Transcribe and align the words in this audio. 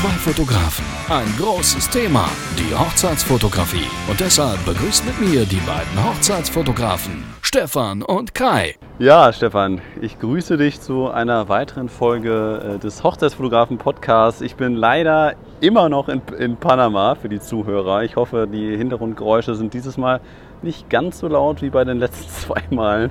Zwei 0.00 0.08
Fotografen, 0.32 0.84
ein 1.10 1.26
großes 1.38 1.90
Thema, 1.90 2.24
die 2.58 2.74
Hochzeitsfotografie. 2.74 3.86
Und 4.08 4.18
deshalb 4.20 4.64
begrüßt 4.64 5.04
mit 5.04 5.20
mir 5.20 5.44
die 5.44 5.60
beiden 5.66 6.02
Hochzeitsfotografen, 6.02 7.22
Stefan 7.42 8.02
und 8.02 8.34
Kai. 8.34 8.76
Ja, 8.98 9.30
Stefan, 9.32 9.82
ich 10.00 10.18
grüße 10.18 10.56
dich 10.56 10.80
zu 10.80 11.10
einer 11.10 11.48
weiteren 11.50 11.88
Folge 11.90 12.76
äh, 12.76 12.78
des 12.78 13.02
Hochzeitsfotografen-Podcasts. 13.02 14.40
Ich 14.40 14.54
bin 14.54 14.74
leider 14.74 15.34
immer 15.60 15.88
noch 15.90 16.08
in, 16.08 16.22
in 16.38 16.56
Panama 16.56 17.14
für 17.14 17.28
die 17.28 17.40
Zuhörer. 17.40 18.02
Ich 18.02 18.16
hoffe, 18.16 18.48
die 18.50 18.74
Hintergrundgeräusche 18.76 19.54
sind 19.54 19.74
dieses 19.74 19.98
Mal 19.98 20.20
nicht 20.62 20.88
ganz 20.88 21.18
so 21.18 21.28
laut 21.28 21.60
wie 21.60 21.68
bei 21.70 21.84
den 21.84 21.98
letzten 21.98 22.28
zwei 22.46 22.62
Malen. 22.70 23.10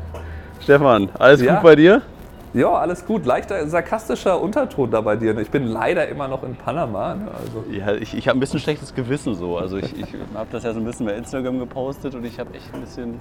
Stefan, 0.64 1.10
alles 1.20 1.42
Ja. 1.42 1.56
gut 1.56 1.64
bei 1.64 1.76
dir? 1.76 2.02
Ja, 2.54 2.71
alles 2.71 3.05
gut. 3.05 3.25
Leichter 3.25 3.68
sarkastischer 3.68 4.41
Unterton 4.41 4.89
da 4.89 5.02
bei 5.02 5.15
dir. 5.15 5.38
Ich 5.38 5.52
bin 5.52 5.68
leider 5.68 6.07
immer 6.07 6.27
noch 6.27 6.43
in 6.43 6.55
Panama. 6.55 7.14
Ne? 7.15 7.27
Also, 7.32 7.64
Ja, 7.71 7.93
ich, 7.93 8.15
ich 8.18 8.28
habe 8.28 8.37
ein 8.37 8.39
bisschen 8.39 8.60
schlechtes 8.60 8.96
Gewissen 8.96 9.36
so. 9.36 9.57
Also 9.57 9.78
ich, 9.78 9.97
ich 10.00 10.07
habe 10.33 10.47
das 10.51 10.64
ja 10.64 10.74
so 10.74 10.79
ein 10.79 10.86
bisschen 10.86 11.05
bei 11.05 11.14
Instagram 11.14 11.60
gepostet 11.60 12.15
und 12.15 12.25
ich 12.25 12.39
habe 12.39 12.54
echt 12.55 12.74
ein 12.74 12.82
bisschen 12.82 13.19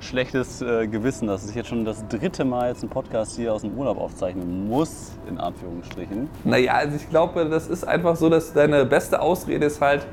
schlechtes 0.00 0.62
äh, 0.62 0.86
Gewissen, 0.88 1.28
dass 1.28 1.48
ich 1.48 1.54
jetzt 1.54 1.68
schon 1.68 1.84
das 1.84 2.06
dritte 2.08 2.44
Mal 2.44 2.70
jetzt 2.70 2.82
einen 2.82 2.90
Podcast 2.90 3.36
hier 3.36 3.52
aus 3.52 3.60
dem 3.60 3.76
Urlaub 3.76 3.98
aufzeichnen 4.00 4.66
muss, 4.66 5.12
in 5.28 5.36
Anführungsstrichen. 5.38 6.28
naja, 6.44 6.72
also 6.72 6.96
ich 6.96 7.08
glaube, 7.10 7.44
das 7.50 7.68
ist 7.68 7.84
einfach 7.86 8.16
so, 8.16 8.30
dass 8.30 8.54
deine 8.54 8.86
beste 8.86 9.20
Ausrede 9.20 9.66
ist 9.66 9.80
halt, 9.82 10.06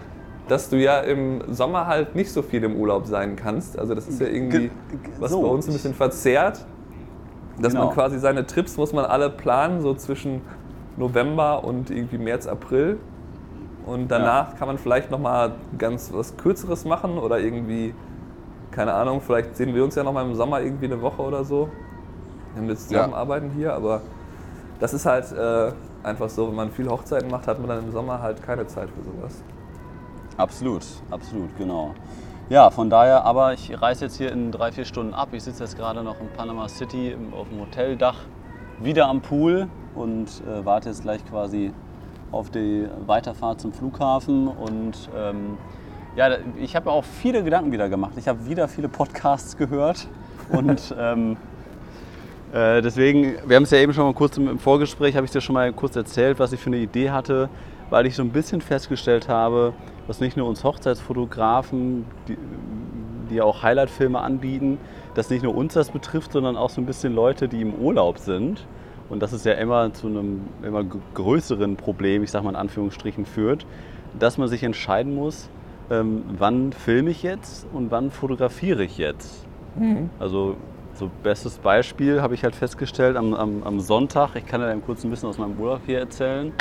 dass 0.49 0.69
du 0.69 0.75
ja 0.77 0.99
im 0.99 1.41
Sommer 1.53 1.87
halt 1.87 2.15
nicht 2.15 2.31
so 2.31 2.41
viel 2.41 2.63
im 2.65 2.75
Urlaub 2.75 3.05
sein 3.07 3.35
kannst. 3.37 3.79
Also 3.79 3.95
das 3.95 4.07
ist 4.09 4.19
ja 4.19 4.27
irgendwie, 4.27 4.57
Ge- 4.57 4.69
ge- 5.03 5.11
was 5.19 5.31
so. 5.31 5.41
bei 5.41 5.47
uns 5.47 5.67
ein 5.67 5.73
bisschen 5.73 5.93
verzerrt. 5.93 6.65
Dass 7.59 7.73
Genau. 7.73 7.85
man 7.85 7.93
quasi 7.93 8.19
seine 8.19 8.45
Trips 8.45 8.77
muss 8.77 8.93
man 8.93 9.05
alle 9.05 9.29
planen, 9.29 9.81
so 9.81 9.93
zwischen 9.95 10.41
November 10.95 11.63
und 11.63 11.89
irgendwie 11.89 12.17
März, 12.17 12.47
April. 12.47 12.97
Und 13.85 14.09
danach 14.09 14.55
kann 14.57 14.67
man 14.67 14.77
vielleicht 14.77 15.11
nochmal 15.11 15.53
ganz 15.77 16.11
was 16.13 16.35
Kürzeres 16.37 16.83
machen 16.85 17.17
oder 17.17 17.39
irgendwie, 17.39 17.93
keine 18.71 18.93
Ahnung, 18.93 19.21
vielleicht 19.21 19.55
sehen 19.55 19.73
wir 19.73 19.83
uns 19.83 19.95
ja 19.95 20.03
nochmal 20.03 20.25
im 20.25 20.35
Sommer 20.35 20.61
irgendwie 20.61 20.85
eine 20.85 21.01
Woche 21.01 21.21
oder 21.21 21.43
so. 21.45 21.69
Wir 22.53 22.61
haben 22.61 22.69
jetzt 22.69 22.91
Ja. 22.91 22.99
zusammenarbeiten 23.03 23.49
hier, 23.55 23.73
aber 23.73 24.01
das 24.79 24.93
ist 24.93 25.05
halt 25.05 25.31
äh, 25.31 25.71
einfach 26.03 26.29
so, 26.29 26.47
wenn 26.49 26.55
man 26.55 26.71
viel 26.71 26.87
Hochzeiten 26.89 27.31
macht, 27.31 27.47
hat 27.47 27.59
man 27.59 27.69
dann 27.69 27.85
im 27.85 27.91
Sommer 27.91 28.21
halt 28.21 28.43
keine 28.43 28.67
Zeit 28.67 28.89
für 28.89 29.03
sowas. 29.03 29.41
Absolut, 30.35 30.85
absolut, 31.09 31.49
genau. 31.57 31.95
Ja, 32.49 32.69
von 32.69 32.89
daher, 32.89 33.25
aber 33.25 33.51
ich 33.51 33.81
reise 33.81 34.05
jetzt 34.05 34.15
hier 34.15 34.31
in 34.31 34.53
drei, 34.53 34.71
vier 34.71 34.85
Stunden 34.85 35.13
ab. 35.13 35.29
Ich 35.33 35.43
sitze 35.43 35.63
jetzt 35.65 35.75
gerade 35.75 36.01
noch 36.01 36.21
in 36.21 36.29
Panama 36.29 36.69
City 36.69 37.13
auf 37.37 37.49
dem 37.49 37.59
Hoteldach, 37.59 38.15
wieder 38.79 39.09
am 39.09 39.19
Pool 39.19 39.67
und 39.95 40.27
äh, 40.27 40.63
warte 40.63 40.87
jetzt 40.87 41.01
gleich 41.01 41.25
quasi 41.25 41.73
auf 42.31 42.49
die 42.49 42.87
Weiterfahrt 43.05 43.59
zum 43.59 43.73
Flughafen. 43.73 44.47
Und 44.47 45.09
ähm, 45.13 45.57
ja, 46.15 46.37
ich 46.57 46.73
habe 46.77 46.89
auch 46.89 47.03
viele 47.03 47.43
Gedanken 47.43 47.73
wieder 47.73 47.89
gemacht. 47.89 48.13
Ich 48.15 48.29
habe 48.29 48.45
wieder 48.45 48.69
viele 48.69 48.87
Podcasts 48.87 49.57
gehört 49.57 50.07
und 50.49 50.95
ähm, 50.97 51.35
äh, 52.53 52.81
deswegen, 52.81 53.35
wir 53.45 53.57
haben 53.57 53.63
es 53.63 53.71
ja 53.71 53.79
eben 53.79 53.91
schon 53.91 54.05
mal 54.05 54.13
kurz 54.13 54.37
im, 54.37 54.47
im 54.47 54.59
Vorgespräch, 54.59 55.17
habe 55.17 55.25
ich 55.25 55.31
dir 55.31 55.41
schon 55.41 55.53
mal 55.53 55.73
kurz 55.73 55.97
erzählt, 55.97 56.39
was 56.39 56.53
ich 56.53 56.61
für 56.61 56.67
eine 56.67 56.77
Idee 56.77 57.11
hatte, 57.11 57.49
weil 57.89 58.05
ich 58.05 58.15
so 58.15 58.23
ein 58.23 58.31
bisschen 58.31 58.61
festgestellt 58.61 59.27
habe, 59.27 59.73
dass 60.07 60.19
nicht 60.19 60.37
nur 60.37 60.47
uns 60.47 60.63
Hochzeitsfotografen, 60.63 62.05
die, 62.27 62.37
die 63.29 63.41
auch 63.41 63.61
Highlight-Filme 63.61 64.19
anbieten, 64.19 64.77
dass 65.13 65.29
nicht 65.29 65.43
nur 65.43 65.55
uns 65.55 65.73
das 65.73 65.91
betrifft, 65.91 66.31
sondern 66.31 66.55
auch 66.55 66.69
so 66.69 66.81
ein 66.81 66.85
bisschen 66.85 67.13
Leute, 67.13 67.47
die 67.47 67.61
im 67.61 67.73
Urlaub 67.75 68.17
sind. 68.17 68.65
Und 69.09 69.21
das 69.21 69.33
ist 69.33 69.45
ja 69.45 69.53
immer 69.53 69.93
zu 69.93 70.07
einem 70.07 70.41
immer 70.63 70.83
größeren 71.13 71.75
Problem, 71.75 72.23
ich 72.23 72.31
sage 72.31 72.45
mal 72.45 72.51
in 72.51 72.55
Anführungsstrichen, 72.55 73.25
führt, 73.25 73.65
dass 74.17 74.37
man 74.37 74.47
sich 74.47 74.63
entscheiden 74.63 75.15
muss, 75.15 75.49
ähm, 75.89 76.23
wann 76.37 76.73
filme 76.73 77.09
ich 77.09 77.23
jetzt 77.23 77.67
und 77.73 77.91
wann 77.91 78.11
fotografiere 78.11 78.83
ich 78.83 78.97
jetzt. 78.97 79.45
Also 80.19 80.57
so 80.93 81.09
bestes 81.23 81.59
Beispiel 81.59 82.21
habe 82.21 82.33
ich 82.33 82.43
halt 82.43 82.55
festgestellt 82.55 83.15
am, 83.15 83.33
am, 83.33 83.63
am 83.63 83.79
Sonntag, 83.79 84.35
ich 84.35 84.45
kann 84.45 84.61
ja 84.61 84.73
kurz 84.85 85.03
ein 85.03 85.09
bisschen 85.09 85.29
aus 85.29 85.37
meinem 85.37 85.57
Urlaub 85.59 85.81
hier 85.85 85.99
erzählen. 85.99 86.51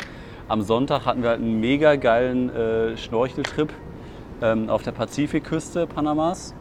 Am 0.49 0.61
Sonntag 0.61 1.05
hatten 1.05 1.23
wir 1.23 1.29
halt 1.29 1.41
einen 1.41 1.59
mega 1.59 1.97
geilen 1.97 2.49
äh, 2.49 2.95
Schnorcheltrip 2.95 3.73
ähm, 4.41 4.69
auf 4.69 4.81
der 4.81 4.93
Pazifikküste 4.93 5.87
Panamas. 5.87 6.53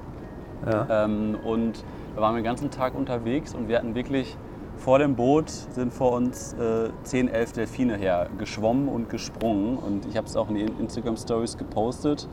Ja. 0.68 1.04
Ähm, 1.04 1.36
und 1.44 1.84
da 2.16 2.22
waren 2.22 2.34
wir 2.34 2.40
den 2.40 2.46
ganzen 2.46 2.72
Tag 2.72 2.96
unterwegs 2.96 3.54
und 3.54 3.68
wir 3.68 3.78
hatten 3.78 3.94
wirklich 3.94 4.36
vor 4.76 4.98
dem 4.98 5.14
Boot 5.14 5.48
sind 5.50 5.92
vor 5.92 6.12
uns 6.12 6.54
äh, 6.54 6.90
10, 7.04 7.28
11 7.28 7.52
Delfine 7.52 7.96
her 7.96 8.28
geschwommen 8.38 8.88
und 8.88 9.08
gesprungen. 9.08 9.78
Und 9.78 10.04
ich 10.06 10.16
habe 10.16 10.26
es 10.26 10.36
auch 10.36 10.48
in 10.48 10.56
die 10.56 10.62
Instagram 10.62 11.16
Stories 11.16 11.56
gepostet. 11.56 12.28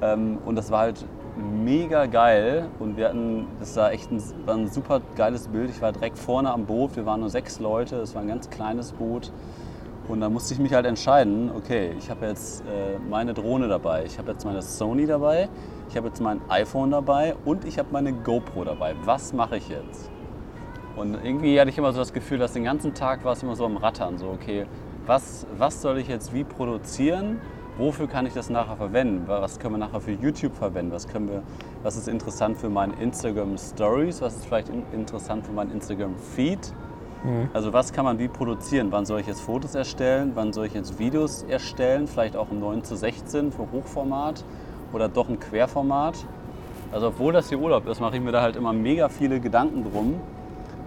Ähm, 0.00 0.38
und 0.46 0.56
das 0.56 0.70
war 0.70 0.80
halt 0.80 1.04
mega 1.36 2.06
geil. 2.06 2.68
Und 2.78 2.96
wir 2.96 3.08
hatten, 3.08 3.46
das 3.60 3.76
war 3.76 3.92
echt 3.92 4.10
ein, 4.10 4.22
war 4.46 4.54
ein 4.54 4.68
super 4.68 5.02
geiles 5.14 5.48
Bild. 5.48 5.68
Ich 5.68 5.82
war 5.82 5.92
direkt 5.92 6.18
vorne 6.18 6.50
am 6.50 6.64
Boot. 6.64 6.96
Wir 6.96 7.04
waren 7.04 7.20
nur 7.20 7.30
sechs 7.30 7.60
Leute. 7.60 7.96
Es 7.96 8.14
war 8.14 8.22
ein 8.22 8.28
ganz 8.28 8.48
kleines 8.48 8.92
Boot. 8.92 9.30
Und 10.10 10.20
da 10.20 10.28
musste 10.28 10.54
ich 10.54 10.60
mich 10.60 10.74
halt 10.74 10.86
entscheiden, 10.86 11.52
okay, 11.56 11.94
ich 11.96 12.10
habe 12.10 12.26
jetzt 12.26 12.62
äh, 12.62 12.98
meine 13.08 13.32
Drohne 13.32 13.68
dabei, 13.68 14.04
ich 14.04 14.18
habe 14.18 14.32
jetzt 14.32 14.44
meine 14.44 14.60
Sony 14.60 15.06
dabei, 15.06 15.48
ich 15.88 15.96
habe 15.96 16.08
jetzt 16.08 16.20
mein 16.20 16.40
iPhone 16.48 16.90
dabei 16.90 17.36
und 17.44 17.64
ich 17.64 17.78
habe 17.78 17.90
meine 17.92 18.12
GoPro 18.12 18.64
dabei. 18.64 18.96
Was 19.04 19.32
mache 19.32 19.58
ich 19.58 19.68
jetzt? 19.68 20.10
Und 20.96 21.14
irgendwie 21.24 21.60
hatte 21.60 21.70
ich 21.70 21.78
immer 21.78 21.92
so 21.92 22.00
das 22.00 22.12
Gefühl, 22.12 22.38
dass 22.38 22.54
den 22.54 22.64
ganzen 22.64 22.92
Tag 22.92 23.24
war 23.24 23.34
es 23.34 23.44
immer 23.44 23.54
so 23.54 23.64
am 23.64 23.76
Rattern. 23.76 24.18
So, 24.18 24.30
okay, 24.30 24.66
was, 25.06 25.46
was 25.56 25.80
soll 25.80 25.98
ich 25.98 26.08
jetzt 26.08 26.34
wie 26.34 26.42
produzieren? 26.42 27.40
Wofür 27.78 28.08
kann 28.08 28.26
ich 28.26 28.34
das 28.34 28.50
nachher 28.50 28.76
verwenden? 28.76 29.22
Was 29.28 29.60
können 29.60 29.74
wir 29.74 29.78
nachher 29.78 30.00
für 30.00 30.10
YouTube 30.10 30.56
verwenden? 30.56 30.90
Was, 30.90 31.06
können 31.06 31.28
wir, 31.28 31.44
was 31.84 31.96
ist 31.96 32.08
interessant 32.08 32.58
für 32.58 32.68
meine 32.68 32.94
Instagram 32.94 33.56
Stories? 33.56 34.20
Was 34.20 34.34
ist 34.34 34.46
vielleicht 34.46 34.70
in, 34.70 34.82
interessant 34.92 35.46
für 35.46 35.52
meinen 35.52 35.70
Instagram 35.70 36.16
Feed? 36.16 36.74
Also 37.52 37.72
was 37.72 37.92
kann 37.92 38.04
man 38.04 38.18
wie 38.18 38.28
produzieren? 38.28 38.88
Wann 38.90 39.04
soll 39.04 39.20
ich 39.20 39.26
jetzt 39.26 39.40
Fotos 39.40 39.74
erstellen? 39.74 40.32
Wann 40.34 40.52
soll 40.52 40.66
ich 40.66 40.74
jetzt 40.74 40.98
Videos 40.98 41.42
erstellen? 41.42 42.06
Vielleicht 42.06 42.36
auch 42.36 42.50
im 42.50 42.60
9 42.60 42.84
zu 42.84 42.96
16 42.96 43.52
für 43.52 43.70
Hochformat 43.70 44.44
oder 44.92 45.08
doch 45.08 45.28
im 45.28 45.38
Querformat? 45.38 46.16
Also 46.92 47.08
obwohl 47.08 47.32
das 47.32 47.48
hier 47.48 47.58
Urlaub 47.58 47.86
ist, 47.86 48.00
mache 48.00 48.16
ich 48.16 48.22
mir 48.22 48.32
da 48.32 48.42
halt 48.42 48.56
immer 48.56 48.72
mega 48.72 49.08
viele 49.08 49.38
Gedanken 49.40 49.84
drum. 49.84 50.14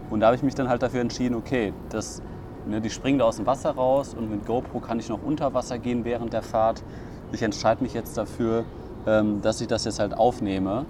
Und 0.09 0.19
da 0.19 0.27
habe 0.27 0.35
ich 0.35 0.43
mich 0.43 0.55
dann 0.55 0.69
halt 0.69 0.83
dafür 0.83 1.01
entschieden, 1.01 1.35
okay, 1.35 1.73
das, 1.89 2.21
ne, 2.67 2.81
die 2.81 2.89
springen 2.89 3.19
da 3.19 3.25
aus 3.25 3.37
dem 3.37 3.45
Wasser 3.45 3.71
raus 3.71 4.13
und 4.13 4.29
mit 4.29 4.45
GoPro 4.45 4.79
kann 4.79 4.99
ich 4.99 5.09
noch 5.09 5.23
unter 5.23 5.53
Wasser 5.53 5.77
gehen 5.77 6.03
während 6.03 6.33
der 6.33 6.41
Fahrt. 6.41 6.83
Ich 7.31 7.41
entscheide 7.41 7.81
mich 7.81 7.93
jetzt 7.93 8.17
dafür, 8.17 8.65
ähm, 9.07 9.41
dass 9.41 9.61
ich 9.61 9.67
das 9.67 9.85
jetzt 9.85 9.99
halt 9.99 10.15
aufnehme. 10.15 10.85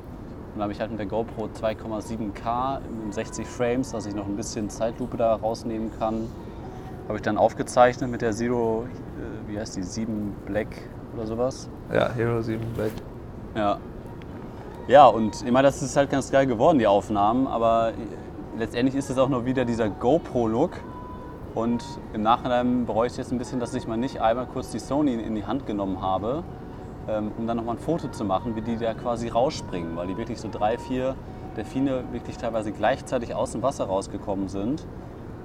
Und 0.53 0.59
dann 0.59 0.63
habe 0.63 0.73
ich 0.73 0.79
halt 0.79 0.91
mit 0.91 0.99
der 0.99 1.07
GoPro 1.07 1.49
2,7K 1.59 2.79
in 3.03 3.11
60 3.11 3.47
Frames, 3.47 3.91
dass 3.91 4.05
ich 4.05 4.13
noch 4.13 4.27
ein 4.27 4.35
bisschen 4.35 4.69
Zeitlupe 4.69 5.17
da 5.17 5.33
rausnehmen 5.33 5.89
kann. 5.97 6.27
Habe 7.07 7.17
ich 7.17 7.23
dann 7.23 7.37
aufgezeichnet 7.37 8.11
mit 8.11 8.21
der 8.21 8.33
Zero, 8.33 8.85
äh, 8.85 9.51
wie 9.51 9.59
heißt 9.59 9.75
die, 9.75 9.81
7 9.81 10.35
Black 10.45 10.67
oder 11.15 11.25
sowas. 11.25 11.69
ja, 11.91 12.11
Hero 12.13 12.39
7 12.41 12.61
Black. 12.75 12.91
Ja. 13.55 13.79
Ja, 14.87 15.07
und 15.07 15.43
ich 15.43 15.51
meine, 15.51 15.67
das 15.67 15.81
ist 15.81 15.97
halt 15.97 16.11
ganz 16.11 16.29
geil 16.29 16.45
geworden, 16.45 16.77
die 16.77 16.87
Aufnahmen, 16.87 17.47
aber 17.47 17.93
letztendlich 18.57 18.95
ist 18.95 19.09
es 19.09 19.17
auch 19.17 19.29
nur 19.29 19.45
wieder 19.45 19.65
dieser 19.65 19.89
GoPro-Look. 19.89 20.71
Und 21.55 21.83
im 22.13 22.21
Nachhinein 22.21 22.85
bereue 22.85 23.07
ich 23.07 23.17
jetzt 23.17 23.31
ein 23.31 23.37
bisschen, 23.37 23.59
dass 23.59 23.73
ich 23.73 23.87
mal 23.87 23.97
nicht 23.97 24.21
einmal 24.21 24.45
kurz 24.45 24.71
die 24.71 24.79
Sony 24.79 25.13
in 25.13 25.35
die 25.35 25.45
Hand 25.45 25.65
genommen 25.65 26.01
habe, 26.01 26.43
um 27.07 27.47
dann 27.47 27.57
nochmal 27.57 27.75
ein 27.75 27.81
Foto 27.81 28.07
zu 28.07 28.23
machen, 28.23 28.55
wie 28.55 28.61
die 28.61 28.77
da 28.77 28.93
quasi 28.93 29.27
rausspringen, 29.27 29.95
weil 29.95 30.07
die 30.07 30.17
wirklich 30.17 30.39
so 30.39 30.47
drei, 30.49 30.77
vier 30.77 31.15
Delfine 31.57 32.03
wirklich 32.11 32.37
teilweise 32.37 32.71
gleichzeitig 32.71 33.35
aus 33.35 33.51
dem 33.51 33.61
Wasser 33.61 33.85
rausgekommen 33.85 34.47
sind. 34.47 34.85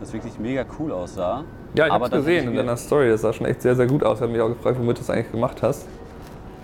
Das 0.00 0.12
wirklich 0.12 0.38
mega 0.38 0.64
cool 0.78 0.92
aussah. 0.92 1.44
Ja, 1.74 1.86
ich 1.86 1.92
dann 1.92 2.10
gesehen 2.10 2.48
in 2.48 2.56
deiner 2.56 2.76
Story. 2.76 3.08
Das 3.08 3.22
sah 3.22 3.32
schon 3.32 3.46
echt 3.46 3.62
sehr, 3.62 3.74
sehr 3.74 3.86
gut 3.86 4.04
aus. 4.04 4.18
Ich 4.18 4.22
habe 4.22 4.32
mich 4.32 4.40
auch 4.40 4.48
gefragt, 4.48 4.78
womit 4.78 4.96
du 4.96 5.00
das 5.00 5.10
eigentlich 5.10 5.32
gemacht 5.32 5.60
hast. 5.62 5.88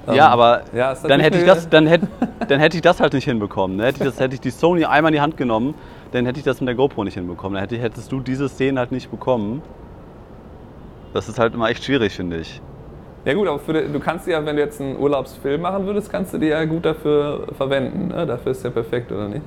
Ja, 0.06 0.12
Ähm, 0.12 0.20
aber 0.32 0.62
ja, 0.74 0.94
dann, 0.94 1.20
hätte 1.20 1.38
ich 1.38 1.44
das, 1.44 1.68
dann, 1.68 1.86
hätte, 1.86 2.06
dann 2.46 2.60
hätte 2.60 2.76
ich 2.76 2.82
das 2.82 3.00
halt 3.00 3.12
nicht 3.12 3.24
hinbekommen. 3.24 3.78
Ne? 3.78 3.86
Hätte, 3.86 4.04
ich 4.04 4.10
das, 4.10 4.20
hätte 4.20 4.34
ich 4.34 4.40
die 4.40 4.50
Sony 4.50 4.84
einmal 4.84 5.10
in 5.10 5.16
die 5.16 5.20
Hand 5.20 5.36
genommen, 5.36 5.74
dann 6.12 6.26
hätte 6.26 6.38
ich 6.38 6.44
das 6.44 6.60
mit 6.60 6.68
der 6.68 6.74
GoPro 6.74 7.04
nicht 7.04 7.14
hinbekommen. 7.14 7.54
Dann 7.54 7.62
hätte, 7.62 7.76
hättest 7.78 8.12
du 8.12 8.20
diese 8.20 8.48
Szenen 8.48 8.78
halt 8.78 8.92
nicht 8.92 9.10
bekommen. 9.10 9.62
Das 11.12 11.28
ist 11.28 11.38
halt 11.38 11.54
immer 11.54 11.68
echt 11.68 11.84
schwierig, 11.84 12.14
finde 12.14 12.38
ich. 12.38 12.60
Ja 13.24 13.32
gut, 13.32 13.48
aber 13.48 13.72
die, 13.72 13.90
du 13.90 14.00
kannst 14.00 14.26
ja, 14.26 14.44
wenn 14.44 14.56
du 14.56 14.62
jetzt 14.62 14.80
einen 14.80 14.98
Urlaubsfilm 14.98 15.62
machen 15.62 15.86
würdest, 15.86 16.10
kannst 16.10 16.34
du 16.34 16.38
die 16.38 16.48
ja 16.48 16.64
gut 16.66 16.84
dafür 16.84 17.46
verwenden. 17.56 18.08
Ne? 18.08 18.26
Dafür 18.26 18.52
ist 18.52 18.62
ja 18.62 18.70
perfekt, 18.70 19.10
oder 19.12 19.28
nicht? 19.28 19.42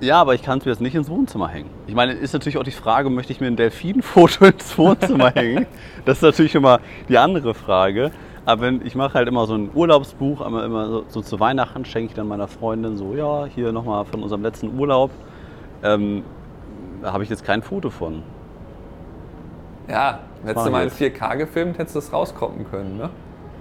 Ja, 0.00 0.20
aber 0.20 0.34
ich 0.34 0.42
kann 0.42 0.58
es 0.58 0.64
mir 0.64 0.72
jetzt 0.72 0.80
nicht 0.80 0.94
ins 0.94 1.08
Wohnzimmer 1.08 1.48
hängen. 1.48 1.70
Ich 1.86 1.94
meine, 1.94 2.12
ist 2.12 2.32
natürlich 2.32 2.58
auch 2.58 2.64
die 2.64 2.70
Frage, 2.70 3.10
möchte 3.10 3.32
ich 3.32 3.40
mir 3.40 3.48
ein 3.48 3.56
Delfinfoto 3.56 4.44
ins 4.44 4.76
Wohnzimmer 4.76 5.30
hängen? 5.30 5.66
Das 6.04 6.18
ist 6.18 6.22
natürlich 6.22 6.54
immer 6.54 6.80
die 7.08 7.18
andere 7.18 7.54
Frage. 7.54 8.12
Aber 8.44 8.62
wenn, 8.62 8.86
ich 8.86 8.94
mache 8.94 9.14
halt 9.14 9.26
immer 9.26 9.46
so 9.46 9.54
ein 9.54 9.70
Urlaubsbuch, 9.74 10.40
aber 10.40 10.64
immer 10.64 10.88
so, 10.88 11.04
so 11.08 11.20
zu 11.22 11.40
Weihnachten 11.40 11.84
schenke 11.84 12.10
ich 12.10 12.14
dann 12.14 12.28
meiner 12.28 12.46
Freundin 12.46 12.96
so, 12.96 13.14
ja, 13.14 13.46
hier 13.46 13.72
nochmal 13.72 14.04
von 14.04 14.22
unserem 14.22 14.42
letzten 14.42 14.78
Urlaub. 14.78 15.10
Ähm, 15.82 16.22
da 17.02 17.12
habe 17.12 17.24
ich 17.24 17.30
jetzt 17.30 17.44
kein 17.44 17.62
Foto 17.62 17.90
von. 17.90 18.22
Ja, 19.88 20.20
hättest 20.44 20.66
du 20.66 20.70
mal 20.70 20.82
in 20.82 20.88
jetzt. 20.88 21.00
4K 21.00 21.36
gefilmt, 21.36 21.78
hättest 21.78 21.96
du 21.96 22.00
das 22.00 22.12
rauskroppen 22.12 22.68
können, 22.70 22.96
ne? 22.98 23.10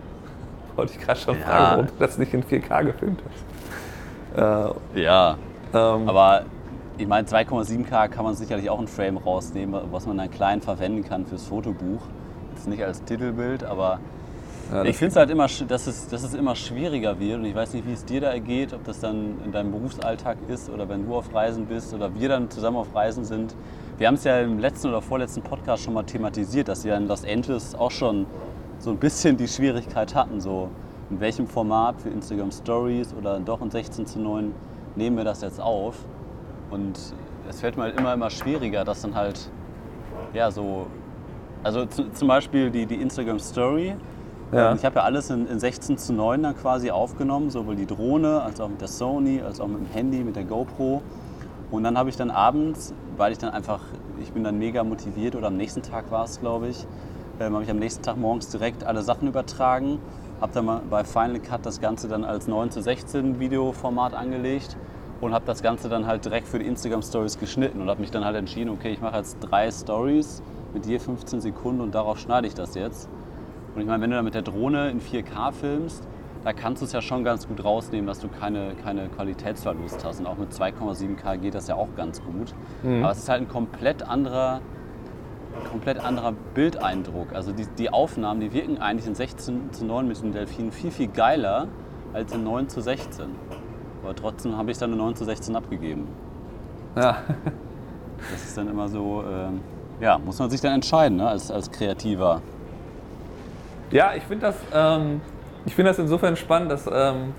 Wollte 0.76 0.94
ich 0.94 1.00
gerade 1.00 1.20
schon 1.20 1.40
Ja. 1.40 1.46
fragen, 1.46 1.72
warum 1.72 1.88
du 1.88 1.94
das 2.00 2.18
nicht 2.18 2.34
in 2.34 2.44
4K 2.44 2.84
gefilmt 2.86 3.22
hast. 4.36 4.74
Äh, 4.96 5.02
Ja, 5.02 5.38
ähm, 5.74 6.08
aber 6.10 6.44
ich 6.98 7.08
meine, 7.08 7.28
2,7K 7.28 8.08
kann 8.10 8.26
man 8.26 8.36
sicherlich 8.36 8.70
auch 8.70 8.80
ein 8.80 8.88
Frame 8.88 9.18
rausnehmen, 9.18 9.80
was 9.92 10.06
man 10.06 10.18
dann 10.18 10.30
klein 10.30 10.62
verwenden 10.62 11.04
kann 11.04 11.26
fürs 11.26 11.46
Fotobuch. 11.46 12.02
Jetzt 12.56 12.68
nicht 12.68 12.84
als 12.84 13.04
Titelbild, 13.04 13.64
aber 13.64 14.00
ja, 14.74 14.84
ich 14.84 14.98
finde 14.98 15.12
es 15.12 15.16
halt 15.16 15.30
immer, 15.30 15.48
dass 15.68 15.88
es, 15.88 16.08
dass 16.10 16.24
es 16.24 16.34
immer 16.34 16.56
schwieriger 16.56 17.20
wird 17.20 17.38
und 17.40 17.46
ich 17.46 17.56
weiß 17.56 17.74
nicht, 17.74 17.88
wie 17.88 17.94
es 17.94 18.04
dir 18.04 18.20
da 18.20 18.32
ergeht, 18.32 18.74
ob 18.74 18.84
das 18.84 19.00
dann 19.00 19.36
in 19.46 19.52
deinem 19.54 19.72
Berufsalltag 19.72 20.38
ist 20.50 20.70
oder 20.70 20.90
wenn 20.90 21.08
du 21.08 21.16
auf 21.16 21.34
Reisen 21.34 21.68
bist 21.68 21.94
oder 21.94 22.14
wir 22.16 22.28
dann 22.30 22.50
zusammen 22.50 22.78
auf 22.78 22.94
Reisen 22.94 23.24
sind. 23.24 23.56
Wir 23.98 24.06
haben 24.06 24.14
es 24.14 24.26
ja 24.26 24.40
im 24.42 24.60
letzten 24.60 24.90
oder 24.90 25.02
vorletzten 25.02 25.42
Podcast 25.42 25.84
schon 25.84 25.96
mal 25.96 26.04
thematisiert, 26.04 26.68
dass 26.68 26.86
wir 26.86 26.96
in 26.96 27.08
Los 27.08 27.26
Angeles 27.26 27.74
auch 27.74 27.90
schon 27.90 28.28
so 28.78 28.92
ein 28.92 28.98
bisschen 28.98 29.38
die 29.38 29.48
Schwierigkeit 29.48 30.14
hatten, 30.14 30.40
so 30.40 30.70
in 31.10 31.20
welchem 31.20 31.48
Format 31.48 32.00
für 32.00 32.10
Instagram 32.10 32.52
Stories 32.52 33.16
oder 33.18 33.40
doch 33.40 33.60
in 33.62 33.72
16 33.72 34.06
zu 34.06 34.20
9 34.20 34.54
nehmen 34.96 35.18
wir 35.18 35.24
das 35.24 35.42
jetzt 35.42 35.60
auf. 35.60 35.96
Und 36.70 37.00
es 37.50 37.60
fällt 37.60 37.76
mir 37.76 37.84
halt 37.84 38.00
immer, 38.00 38.14
immer 38.14 38.30
schwieriger, 38.30 38.84
dass 38.86 39.02
dann 39.02 39.16
halt, 39.16 39.50
ja, 40.32 40.52
so, 40.52 40.86
also 41.64 41.86
zu, 41.88 42.12
zum 42.12 42.28
Beispiel 42.28 42.70
die, 42.70 42.86
die 42.86 43.02
Instagram 43.02 43.40
Story. 43.40 43.96
Ja. 44.52 44.72
Ähm, 44.72 44.78
Ich 44.78 44.86
habe 44.86 44.98
ja 44.98 45.06
alles 45.06 45.32
in, 45.32 45.48
in 45.48 45.60
16 45.60 45.98
zu 45.98 46.14
9 46.14 46.44
dann 46.44 46.56
quasi 46.56 46.92
aufgenommen, 46.92 47.50
sowohl 47.50 47.76
die 47.76 47.88
Drohne 47.88 48.44
als 48.44 48.62
auch 48.62 48.70
mit 48.70 48.80
der 48.80 48.90
Sony, 48.90 49.42
als 49.42 49.60
auch 49.60 49.68
mit 49.68 49.80
dem 49.80 49.90
Handy, 49.92 50.20
mit 50.20 50.36
der 50.36 50.44
GoPro. 50.44 51.02
Und 51.70 51.84
dann 51.84 51.98
habe 51.98 52.10
ich 52.10 52.16
dann 52.16 52.32
abends, 52.32 52.94
weil 53.18 53.32
ich 53.32 53.38
dann 53.38 53.52
einfach, 53.52 53.82
ich 54.22 54.32
bin 54.32 54.44
dann 54.44 54.58
mega 54.58 54.84
motiviert 54.84 55.36
oder 55.36 55.48
am 55.48 55.58
nächsten 55.58 55.82
Tag 55.82 56.12
war 56.12 56.24
es, 56.24 56.40
glaube 56.40 56.70
ich, 56.70 56.88
ähm, 57.40 57.54
habe 57.54 57.64
ich 57.64 57.70
am 57.70 57.78
nächsten 57.78 58.04
Tag 58.04 58.18
morgens 58.18 58.50
direkt 58.50 58.84
alle 58.84 59.02
Sachen 59.02 59.28
übertragen, 59.28 60.00
habe 60.40 60.54
dann 60.54 60.66
mal 60.66 60.82
bei 60.90 61.04
Final 61.04 61.40
Cut 61.40 61.66
das 61.66 61.82
Ganze 61.82 62.08
dann 62.08 62.24
als 62.24 62.48
9 62.48 62.72
zu 62.72 62.82
16 62.82 63.40
Videoformat 63.40 64.14
angelegt 64.14 64.78
und 65.20 65.34
habe 65.34 65.46
das 65.46 65.62
Ganze 65.62 65.90
dann 65.90 66.08
halt 66.08 66.24
direkt 66.26 66.48
für 66.48 66.60
die 66.60 66.68
Instagram 66.68 67.02
Stories 67.02 67.38
geschnitten 67.38 67.82
und 67.82 67.90
habe 67.90 68.00
mich 68.02 68.12
dann 68.12 68.24
halt 68.24 68.36
entschieden, 68.36 68.70
okay, 68.70 68.92
ich 68.92 69.02
mache 69.02 69.18
jetzt 69.18 69.38
drei 69.42 69.70
Stories 69.72 70.42
mit 70.74 70.86
je 70.86 71.00
15 71.00 71.42
Sekunden 71.42 71.82
und 71.82 71.94
darauf 71.96 72.20
schneide 72.20 72.48
ich 72.48 72.54
das 72.54 72.76
jetzt. 72.76 73.10
Und 73.76 73.82
ich 73.82 73.88
meine, 73.88 74.02
wenn 74.02 74.10
du 74.10 74.16
dann 74.16 74.26
mit 74.26 74.36
der 74.36 74.42
Drohne 74.42 74.90
in 74.90 75.02
4K 75.02 75.52
filmst, 75.52 76.08
da 76.44 76.54
kannst 76.54 76.82
du 76.82 76.86
es 76.86 76.92
ja 76.92 77.02
schon 77.02 77.24
ganz 77.24 77.48
gut 77.48 77.64
rausnehmen, 77.64 78.08
dass 78.08 78.20
du 78.20 78.28
keine, 78.28 78.74
keine 78.84 79.10
Qualitätsverlust 79.10 80.06
hast. 80.06 80.20
Und 80.20 80.28
auch 80.28 80.38
mit 80.38 80.52
2,7K 80.52 81.38
geht 81.38 81.56
das 81.56 81.68
ja 81.68 81.76
auch 81.76 81.90
ganz 81.96 82.22
gut. 82.24 82.54
Aber 83.02 83.12
es 83.12 83.20
ist 83.20 83.30
halt 83.30 83.42
ein 83.42 83.48
komplett 83.48 84.04
anderer, 84.04 84.62
komplett 85.72 86.00
anderer 86.00 86.34
Bildeindruck. 86.54 87.34
Also 87.34 87.52
die, 87.52 87.66
die 87.78 87.90
Aufnahmen, 87.90 88.40
die 88.40 88.54
wirken 88.54 88.78
eigentlich 88.78 89.08
in 89.08 89.16
16 89.16 89.74
zu 89.74 89.86
9 89.86 90.08
mit 90.08 90.22
den 90.22 90.32
Delfinen 90.32 90.72
viel, 90.72 90.92
viel 90.92 91.08
geiler 91.08 91.68
als 92.14 92.34
in 92.34 92.44
9 92.44 92.70
zu 92.70 92.82
16. 92.82 93.26
Aber 94.04 94.16
trotzdem 94.16 94.58
habe 94.58 94.72
ich 94.72 94.78
dann 94.78 94.92
eine 94.92 95.02
9 95.02 95.16
zu 95.16 95.26
16 95.26 95.56
abgegeben. 95.56 96.08
ja. 96.96 97.18
Das 98.32 98.44
ist 98.44 98.58
dann 98.58 98.68
immer 98.68 98.88
so, 98.88 99.24
ähm, 99.30 99.62
ja, 100.00 100.18
muss 100.18 100.40
man 100.40 100.50
sich 100.50 100.62
dann 100.62 100.74
entscheiden 100.74 101.18
ne, 101.18 101.28
als, 101.28 101.52
als 101.52 101.72
Kreativer. 101.72 102.42
Ja, 103.92 104.14
ich 104.16 104.24
finde 104.24 104.48
das, 104.48 104.56
ähm, 104.74 105.22
ich 105.68 105.76
find 105.76 105.88
das 105.88 106.00
insofern 106.00 106.38
spannend, 106.38 106.72
dass, 106.72 106.90
ähm, 106.92 107.34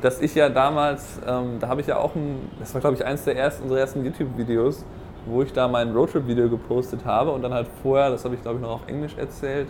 dass 0.00 0.20
ich 0.20 0.34
ja 0.34 0.48
damals, 0.48 1.20
ähm, 1.26 1.58
da 1.60 1.68
habe 1.68 1.82
ich 1.82 1.86
ja 1.86 1.98
auch 1.98 2.14
ein, 2.14 2.48
das 2.58 2.72
war 2.72 2.80
glaube 2.80 2.96
ich 2.96 3.04
eins 3.04 3.24
der 3.24 3.36
ersten, 3.36 3.64
unserer 3.64 3.80
ersten 3.80 4.04
YouTube-Videos, 4.04 4.84
wo 5.26 5.42
ich 5.42 5.52
da 5.52 5.68
mein 5.68 5.94
Roadtrip-Video 5.94 6.48
gepostet 6.48 7.04
habe 7.04 7.30
und 7.30 7.42
dann 7.42 7.52
halt 7.52 7.68
vorher, 7.82 8.10
das 8.10 8.24
habe 8.24 8.34
ich 8.34 8.42
glaube 8.42 8.56
ich 8.56 8.62
noch 8.62 8.70
auf 8.70 8.88
Englisch 8.88 9.16
erzählt, 9.18 9.68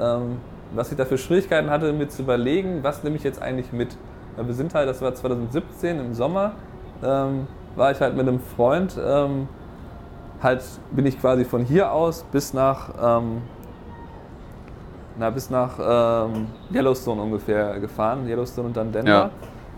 ähm, 0.00 0.38
was 0.72 0.92
ich 0.92 0.96
da 0.96 1.04
für 1.04 1.18
Schwierigkeiten 1.18 1.68
hatte, 1.68 1.92
mir 1.92 2.08
zu 2.08 2.22
überlegen, 2.22 2.78
was 2.82 3.02
nehme 3.02 3.16
ich 3.16 3.24
jetzt 3.24 3.42
eigentlich 3.42 3.72
mit. 3.72 3.96
Weil 4.36 4.46
wir 4.46 4.54
sind 4.54 4.72
halt, 4.74 4.88
das 4.88 5.02
war 5.02 5.12
2017 5.12 5.98
im 5.98 6.14
Sommer, 6.14 6.52
ähm, 7.04 7.48
war 7.74 7.90
ich 7.90 8.00
halt 8.00 8.16
mit 8.16 8.26
einem 8.26 8.38
Freund, 8.38 8.96
ähm, 9.04 9.48
halt 10.40 10.62
bin 10.92 11.06
ich 11.06 11.20
quasi 11.20 11.44
von 11.44 11.64
hier 11.64 11.92
aus 11.92 12.24
bis 12.30 12.54
nach 12.54 13.20
ähm, 13.20 13.42
na, 15.18 15.30
bis 15.30 15.50
nach 15.50 15.78
ähm, 15.78 16.46
Yellowstone 16.72 17.20
ungefähr 17.22 17.78
gefahren, 17.80 18.26
Yellowstone 18.28 18.68
und 18.68 18.76
dann 18.76 18.92
Denver. 18.92 19.10
Ja. 19.10 19.30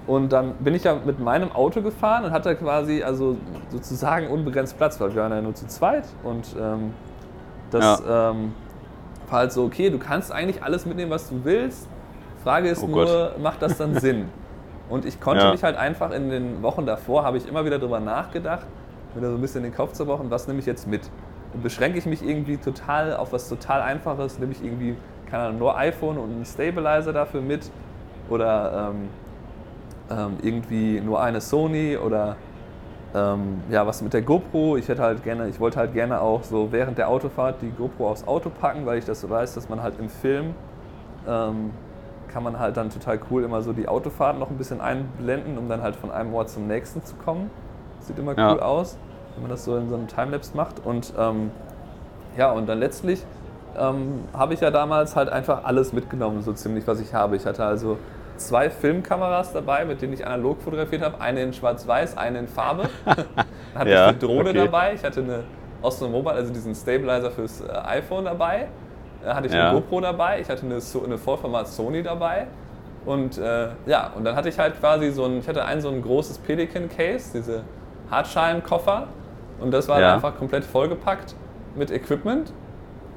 Und 0.07 0.33
dann 0.33 0.53
bin 0.61 0.75
ich 0.75 0.85
ja 0.85 0.97
mit 1.05 1.19
meinem 1.19 1.51
Auto 1.53 1.81
gefahren 1.81 2.25
und 2.27 2.31
hatte 2.33 2.55
quasi 2.57 3.03
also 3.03 3.37
sozusagen 3.71 4.29
unbegrenzt 4.29 4.77
Platz, 4.77 5.01
weil 5.01 5.15
wir 5.15 5.23
waren 5.23 5.33
ja 5.33 5.41
nur 5.41 5.55
zu 5.55 5.67
zweit 5.67 6.05
und 6.23 6.55
ähm, 6.61 6.93
das 7.71 8.01
ähm, 8.07 8.53
war 9.31 9.39
halt 9.41 9.53
so, 9.53 9.65
okay, 9.65 9.89
du 9.91 9.99
kannst 9.99 10.31
eigentlich 10.31 10.63
alles 10.63 10.85
mitnehmen, 10.87 11.11
was 11.11 11.29
du 11.31 11.41
willst. 11.45 11.89
Frage 12.43 12.69
ist 12.69 12.83
Oh 12.83 12.87
nur, 12.87 13.05
Gott. 13.07 13.41
macht 13.41 13.63
das 13.63 13.79
dann 13.79 13.95
Sinn? 13.99 14.29
Und 14.91 15.07
ich 15.07 15.19
konnte 15.21 15.45
Ja. 15.47 15.51
mich 15.51 15.65
halt 15.65 15.77
einfach 15.77 16.11
in 16.11 16.29
den 16.29 16.63
Wochen 16.63 16.85
davor, 16.85 17.25
habe 17.25 17.39
ich 17.39 17.49
immer 17.49 17.65
wieder 17.65 17.79
drüber 17.79 18.01
nachgedacht, 18.01 18.67
da 19.19 19.29
so 19.31 19.35
ein 19.37 19.41
bisschen 19.41 19.65
in 19.65 19.71
den 19.71 19.77
Kopf 19.77 19.93
zerbrochen, 19.93 20.31
was 20.31 20.47
nehme 20.47 20.59
ich 20.61 20.67
jetzt 20.67 20.87
mit? 20.87 21.01
Und 21.55 21.63
beschränke 21.63 21.97
ich 21.99 22.05
mich 22.05 22.23
irgendwie 22.23 22.59
total 22.59 23.17
auf 23.17 23.33
was 23.33 23.49
total 23.49 23.81
Einfaches, 23.81 24.39
nehme 24.39 24.53
ich 24.53 24.63
irgendwie, 24.63 24.97
keine 25.35 25.47
Ahnung, 25.47 25.59
nur 25.59 25.77
iPhone 25.77 26.17
und 26.17 26.31
einen 26.31 26.45
Stabilizer 26.45 27.13
dafür 27.13 27.41
mit 27.41 27.69
oder 28.31 28.93
ähm, 28.93 29.09
ähm, 30.09 30.37
irgendwie 30.43 31.01
nur 31.01 31.21
eine 31.21 31.41
Sony 31.41 31.97
oder 31.97 32.37
ähm, 33.17 33.61
ja, 33.69 33.85
was 33.85 34.01
mit 34.01 34.13
der 34.13 34.23
GoPro. 34.23 34.77
Ich 34.77 34.87
hätte 34.87 35.03
halt 35.03 35.25
gerne, 35.25 35.49
ich 35.49 35.59
wollte 35.59 35.81
halt 35.81 35.93
gerne 35.93 36.21
auch 36.21 36.45
so 36.45 36.71
während 36.71 36.99
der 36.99 37.09
Autofahrt 37.09 37.57
die 37.63 37.71
GoPro 37.71 38.11
aufs 38.11 38.29
Auto 38.29 38.49
packen, 38.49 38.87
weil 38.87 38.99
ich 38.99 39.07
das 39.07 39.23
so 39.23 39.29
weiß, 39.29 39.55
dass 39.55 39.69
man 39.69 39.83
halt 39.83 39.99
im 39.99 40.09
Film 40.09 40.55
ähm, 41.27 41.73
kann 42.29 42.45
man 42.45 42.61
halt 42.61 42.77
dann 42.77 42.91
total 42.91 43.19
cool 43.29 43.43
immer 43.43 43.61
so 43.61 43.73
die 43.73 43.89
Autofahrt 43.89 44.39
noch 44.39 44.51
ein 44.51 44.57
bisschen 44.57 44.81
einblenden, 44.81 45.59
um 45.59 45.69
dann 45.69 45.83
halt 45.83 45.97
von 45.97 46.13
einem 46.13 46.33
Ort 46.33 46.49
zum 46.49 46.69
nächsten 46.69 47.03
zu 47.03 47.17
kommen. 47.17 47.51
Sieht 47.99 48.21
immer 48.21 48.39
Ja. 48.39 48.53
cool 48.53 48.61
aus, 48.61 48.97
wenn 49.35 49.43
man 49.43 49.51
das 49.51 49.65
so 49.65 49.77
in 49.77 49.89
so 49.89 49.97
einem 49.97 50.07
Timelapse 50.07 50.57
macht. 50.57 50.87
Und 50.87 51.13
ähm, 51.19 51.51
ja, 52.37 52.53
und 52.53 52.69
dann 52.69 52.79
letztlich 52.79 53.25
ähm, 53.79 54.25
habe 54.33 54.55
ich 54.55 54.61
ja 54.61 54.71
damals 54.71 55.17
halt 55.17 55.29
einfach 55.29 55.65
alles 55.65 55.93
mitgenommen, 55.93 56.43
so 56.43 56.53
ziemlich, 56.53 56.87
was 56.87 57.01
ich 57.01 57.15
habe. 57.15 57.37
Ich 57.37 57.47
hatte 57.47 57.65
also 57.65 57.99
zwei 58.37 58.71
Filmkameras 58.71 59.53
dabei, 59.53 59.85
mit 59.85 60.03
denen 60.03 60.13
ich 60.13 60.27
analog 60.27 60.61
fotografiert 60.63 61.03
habe. 61.03 61.21
Eine 61.21 61.43
in 61.43 61.53
Schwarz-Weiß, 61.53 62.17
eine 62.17 62.41
in 62.41 62.49
Farbe. 62.49 62.89
Dann 63.05 63.17
hatte 63.75 63.91
Ja, 63.91 64.03
ich 64.05 64.09
eine 64.11 64.19
Drohne 64.19 64.51
okay. 64.51 64.65
dabei. 64.65 64.95
Ich 64.95 65.05
hatte 65.05 65.21
eine 65.21 65.45
Osmo 65.83 66.09
Mobile, 66.09 66.35
also 66.35 66.53
diesen 66.53 66.75
Stabilizer 66.75 67.31
fürs 67.31 67.61
äh, 67.61 67.67
iPhone 67.85 68.25
dabei. 68.25 68.69
Da 69.23 69.35
hatte 69.37 69.47
ich 69.49 69.53
Ja. 69.53 69.71
eine 69.71 69.81
GoPro 69.81 70.01
dabei. 70.01 70.41
Ich 70.41 70.49
hatte 70.49 70.67
eine, 70.67 70.81
so 70.81 71.05
eine 71.05 71.19
Vollformat 71.19 71.69
Sony 71.69 72.03
dabei. 72.03 72.47
Und 73.07 73.39
äh, 73.39 73.69
ja, 73.87 74.11
und 74.17 74.25
dann 74.25 74.35
hatte 74.35 74.49
ich 74.49 74.59
halt 74.59 74.79
quasi 74.81 75.11
so 75.11 75.25
ein, 75.27 75.39
ich 75.39 75.49
hatte 75.49 75.65
ein 75.65 75.81
so 75.81 75.89
ein 75.91 76.03
großes 76.03 76.39
Pelican-Case, 76.39 77.33
diese 77.35 77.63
Hartschalenkoffer. 78.11 79.09
Und 79.61 79.71
das 79.73 79.89
war 79.89 80.01
Ja. 80.01 80.07
dann 80.09 80.15
einfach 80.17 80.37
komplett 80.37 80.65
vollgepackt 80.65 81.35
mit 81.75 81.91
Equipment. 81.91 82.53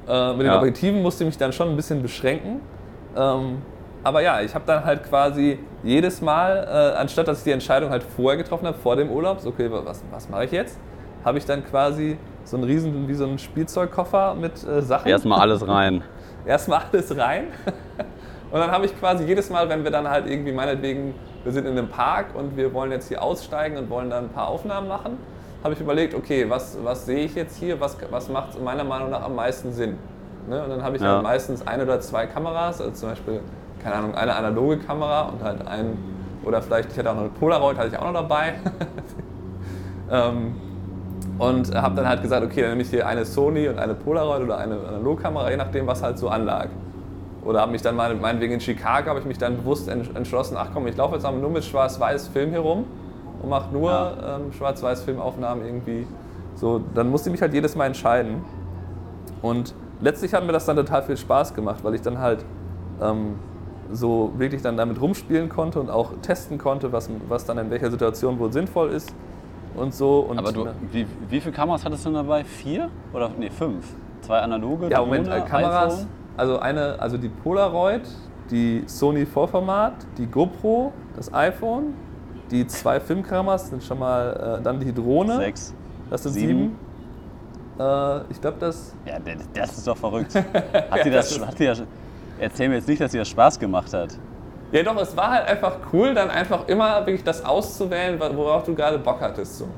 Äh, 0.08 0.30
mit 0.32 0.40
den 0.40 0.46
Ja. 0.46 0.58
Objektiven 0.58 1.02
musste 1.02 1.24
ich 1.24 1.28
mich 1.28 1.38
dann 1.38 1.52
schon 1.52 1.68
ein 1.68 1.76
bisschen 1.76 2.02
beschränken. 2.02 2.60
Ähm, 3.16 3.62
aber 4.04 4.22
ja, 4.22 4.40
ich 4.40 4.54
habe 4.54 4.64
dann 4.66 4.84
halt 4.84 5.02
quasi 5.04 5.58
jedes 5.82 6.22
Mal, 6.22 6.66
äh, 6.94 6.98
anstatt 6.98 7.28
dass 7.28 7.38
ich 7.38 7.44
die 7.44 7.50
Entscheidung 7.52 7.90
halt 7.90 8.02
vorher 8.02 8.36
getroffen 8.42 8.66
habe, 8.66 8.78
vor 8.78 8.96
dem 8.96 9.10
Urlaub, 9.10 9.40
so 9.40 9.50
okay, 9.50 9.68
was, 9.70 10.02
was 10.10 10.28
mache 10.28 10.44
ich 10.44 10.52
jetzt, 10.52 10.78
habe 11.24 11.38
ich 11.38 11.44
dann 11.44 11.64
quasi 11.64 12.16
so 12.44 12.56
einen 12.56 12.64
riesen, 12.64 13.06
wie 13.08 13.14
so 13.14 13.24
einen 13.24 13.38
Spielzeugkoffer 13.38 14.34
mit 14.34 14.66
äh, 14.66 14.80
Sachen. 14.82 15.08
Erstmal 15.08 15.40
alles 15.40 15.66
rein. 15.68 16.02
Erstmal 16.46 16.82
alles 16.90 17.16
rein. 17.16 17.48
Und 18.50 18.60
dann 18.60 18.70
habe 18.70 18.86
ich 18.86 18.98
quasi 18.98 19.24
jedes 19.24 19.50
Mal, 19.50 19.68
wenn 19.68 19.84
wir 19.84 19.90
dann 19.90 20.08
halt 20.08 20.26
irgendwie 20.26 20.52
meinetwegen, 20.52 21.14
wir 21.44 21.52
sind 21.52 21.66
in 21.66 21.76
einem 21.76 21.88
Park 21.88 22.28
und 22.34 22.56
wir 22.56 22.72
wollen 22.72 22.90
jetzt 22.90 23.08
hier 23.08 23.22
aussteigen 23.22 23.76
und 23.76 23.90
wollen 23.90 24.08
dann 24.08 24.24
ein 24.24 24.30
paar 24.30 24.48
Aufnahmen 24.48 24.88
machen, 24.88 25.18
habe 25.62 25.74
ich 25.74 25.80
überlegt, 25.80 26.14
okay, 26.14 26.48
was, 26.48 26.78
was 26.82 27.06
sehe 27.06 27.24
ich 27.24 27.34
jetzt 27.34 27.56
hier, 27.56 27.80
was, 27.80 27.96
was 28.10 28.28
macht 28.28 28.62
meiner 28.62 28.84
Meinung 28.84 29.10
nach 29.10 29.22
am 29.22 29.34
meisten 29.34 29.72
Sinn? 29.72 29.96
Ne? 30.48 30.62
Und 30.62 30.70
dann 30.70 30.82
habe 30.82 30.96
ich 30.96 31.02
Ja. 31.02 31.14
halt 31.14 31.22
meistens 31.22 31.66
ein 31.66 31.80
oder 31.82 32.00
zwei 32.00 32.26
Kameras, 32.26 32.80
also 32.80 32.92
zum 32.92 33.08
Beispiel, 33.10 33.40
keine 33.82 33.96
Ahnung, 33.96 34.14
eine 34.14 34.34
analoge 34.34 34.78
Kamera 34.78 35.22
und 35.28 35.42
halt 35.42 35.66
ein, 35.66 35.98
oder 36.44 36.62
vielleicht, 36.62 36.92
ich 36.92 36.98
hatte 36.98 37.10
auch 37.10 37.14
noch 37.14 37.22
eine 37.22 37.30
Polaroid, 37.30 37.76
hatte 37.76 37.88
ich 37.88 37.98
auch 37.98 38.04
noch 38.04 38.14
dabei. 38.14 38.54
ähm, 40.10 40.54
und 41.38 41.74
habe 41.74 41.94
dann 41.96 42.08
halt 42.08 42.22
gesagt, 42.22 42.44
okay, 42.44 42.62
dann 42.62 42.70
nehme 42.70 42.82
ich 42.82 42.90
hier 42.90 43.06
eine 43.06 43.24
Sony 43.24 43.68
und 43.68 43.78
eine 43.78 43.94
Polaroid 43.94 44.42
oder 44.42 44.58
eine 44.58 44.74
Analogkamera, 44.74 45.50
je 45.50 45.56
nachdem, 45.56 45.86
was 45.86 46.02
halt 46.02 46.18
so 46.18 46.28
anlag. 46.28 46.68
Oder 47.44 47.60
habe 47.60 47.72
mich 47.72 47.82
dann 47.82 47.94
mal, 47.96 48.14
meinetwegen 48.14 48.54
in 48.54 48.60
Chicago, 48.60 49.10
habe 49.10 49.20
ich 49.20 49.24
mich 49.26 49.38
dann 49.38 49.56
bewusst 49.56 49.88
ent- 49.88 50.14
entschlossen, 50.16 50.56
ach 50.58 50.68
komm, 50.72 50.86
ich 50.86 50.96
laufe 50.96 51.14
jetzt 51.14 51.22
mal 51.24 51.32
nur 51.32 51.50
mit 51.50 51.64
schwarz-weiß 51.64 52.28
Film 52.28 52.50
hier 52.50 52.60
rum 52.60 52.84
und 53.42 53.48
mache 53.48 53.72
nur 53.72 53.90
Ja. 53.90 54.36
ähm, 54.36 54.52
schwarz-weiß 54.52 55.02
Filmaufnahmen 55.02 55.64
irgendwie. 55.64 56.06
So, 56.54 56.80
dann 56.94 57.10
musste 57.10 57.28
ich 57.28 57.32
mich 57.32 57.42
halt 57.42 57.54
jedes 57.54 57.76
Mal 57.76 57.86
entscheiden. 57.86 58.42
Und 59.42 59.74
letztlich 60.00 60.34
hat 60.34 60.44
mir 60.44 60.52
das 60.52 60.66
dann 60.66 60.76
total 60.76 61.02
viel 61.02 61.16
Spaß 61.16 61.54
gemacht, 61.54 61.84
weil 61.84 61.94
ich 61.94 62.02
dann 62.02 62.18
halt 62.18 62.44
ähm, 63.00 63.36
so 63.92 64.32
wirklich 64.36 64.60
dann 64.62 64.76
damit 64.76 65.00
rumspielen 65.00 65.48
konnte 65.48 65.80
und 65.80 65.88
auch 65.90 66.12
testen 66.22 66.58
konnte, 66.58 66.92
was, 66.92 67.08
was 67.28 67.44
dann 67.46 67.58
in 67.58 67.70
welcher 67.70 67.90
Situation 67.90 68.38
wohl 68.38 68.52
sinnvoll 68.52 68.90
ist 68.90 69.14
und 69.76 69.94
so. 69.94 70.20
Und 70.20 70.38
Aber 70.38 70.52
du, 70.52 70.64
ne, 70.64 70.74
wie, 70.90 71.06
wie 71.28 71.40
viele 71.40 71.54
Kameras 71.54 71.84
hattest 71.84 72.04
du 72.04 72.08
denn 72.10 72.16
dabei? 72.16 72.42
Vier? 72.44 72.90
Oder 73.12 73.30
nee, 73.38 73.50
fünf? 73.50 73.86
Zwei 74.22 74.40
analoge, 74.40 74.88
Ja, 74.90 75.00
Moment, 75.00 75.28
Drohne, 75.28 75.44
Kameras. 75.44 75.94
iPhone. 75.94 76.06
Also 76.36 76.58
eine, 76.58 76.96
also 77.00 77.16
die 77.16 77.28
Polaroid, 77.28 78.02
die 78.50 78.82
Sony 78.86 79.24
Vollformat, 79.26 79.94
die 80.18 80.26
GoPro, 80.26 80.92
das 81.16 81.32
iPhone, 81.32 81.94
die 82.50 82.66
zwei 82.66 83.00
Filmkameras 83.00 83.68
sind 83.68 83.82
schon 83.82 83.98
mal, 83.98 84.58
äh, 84.60 84.62
dann 84.62 84.80
die 84.80 84.92
Drohne. 84.92 85.36
Sechs. 85.36 85.74
Das 86.10 86.22
sind 86.22 86.32
sieben. 86.32 86.48
sieben. 86.48 86.78
Äh, 87.78 88.20
ich 88.30 88.40
glaube, 88.40 88.56
das. 88.58 88.94
Ja, 89.06 89.18
das 89.54 89.78
ist 89.78 89.86
doch 89.86 89.96
verrückt. 89.96 90.34
Hat 90.90 91.04
die 91.04 91.10
das, 91.10 91.38
hat 91.40 91.58
die 91.58 91.66
das, 91.66 91.82
erzähl 92.38 92.68
mir 92.68 92.76
jetzt 92.76 92.88
nicht, 92.88 93.00
dass 93.00 93.12
dir 93.12 93.18
das 93.18 93.28
Spaß 93.28 93.58
gemacht 93.58 93.92
hat. 93.92 94.18
Ja, 94.70 94.82
doch, 94.82 95.00
es 95.00 95.16
war 95.16 95.30
halt 95.30 95.48
einfach 95.48 95.78
cool, 95.92 96.12
dann 96.12 96.28
einfach 96.30 96.68
immer 96.68 97.06
wirklich 97.06 97.24
das 97.24 97.44
auszuwählen, 97.44 98.20
worauf 98.20 98.64
du 98.64 98.74
gerade 98.74 98.98
Bock 98.98 99.20
hattest. 99.20 99.58
So. 99.58 99.68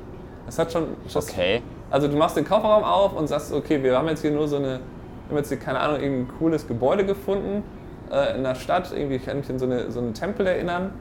Es 0.48 0.58
hat 0.58 0.72
schon. 0.72 0.88
Okay. 1.14 1.62
Also 1.90 2.08
du 2.08 2.16
machst 2.16 2.36
den 2.36 2.44
Kofferraum 2.44 2.84
auf 2.84 3.16
und 3.16 3.28
sagst, 3.28 3.52
okay, 3.52 3.82
wir 3.82 3.96
haben 3.96 4.08
jetzt 4.08 4.22
hier 4.22 4.30
nur 4.30 4.48
so 4.48 4.56
eine, 4.56 4.68
wir 4.68 5.30
haben 5.30 5.36
jetzt 5.36 5.48
hier, 5.48 5.58
keine 5.58 5.78
Ahnung, 5.80 6.00
irgendein 6.00 6.38
cooles 6.38 6.66
Gebäude 6.66 7.04
gefunden 7.04 7.62
äh, 8.10 8.36
in 8.36 8.42
der 8.42 8.54
Stadt. 8.56 8.92
Irgendwie 8.92 9.16
ich 9.16 9.26
kann 9.26 9.38
mich 9.38 9.50
an 9.50 9.58
so, 9.58 9.66
eine, 9.66 9.90
so 9.90 10.00
einen 10.00 10.14
Tempel 10.14 10.46
erinnern, 10.46 10.92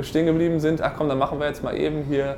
stehen 0.00 0.26
geblieben 0.26 0.60
sind. 0.60 0.80
Ach 0.82 0.92
komm, 0.96 1.08
dann 1.08 1.18
machen 1.18 1.38
wir 1.38 1.46
jetzt 1.46 1.62
mal 1.62 1.76
eben 1.76 2.02
hier 2.04 2.36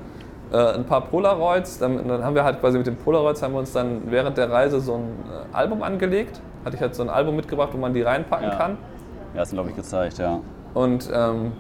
äh, 0.52 0.56
ein 0.74 0.84
paar 0.84 1.02
Polaroids. 1.02 1.78
Dann, 1.78 2.06
dann 2.08 2.24
haben 2.24 2.34
wir 2.34 2.44
halt 2.44 2.60
quasi 2.60 2.78
mit 2.78 2.86
den 2.86 2.96
Polaroids 2.96 3.42
haben 3.42 3.52
wir 3.54 3.60
uns 3.60 3.72
dann 3.72 4.02
während 4.10 4.36
der 4.36 4.50
Reise 4.50 4.80
so 4.80 4.94
ein 4.94 5.02
äh, 5.52 5.56
Album 5.56 5.82
angelegt. 5.82 6.40
Hatte 6.64 6.76
ich 6.76 6.82
halt 6.82 6.94
so 6.94 7.02
ein 7.02 7.10
Album 7.10 7.36
mitgebracht, 7.36 7.70
wo 7.72 7.78
man 7.78 7.92
die 7.94 8.02
reinpacken 8.02 8.48
Ja. 8.48 8.56
kann. 8.56 8.78
Ja, 9.34 9.40
hast 9.40 9.52
du, 9.52 9.56
glaube 9.56 9.70
ich, 9.70 9.76
gezeigt, 9.76 10.18
ja. 10.18 10.40
Und 10.74 11.10
ähm, 11.12 11.52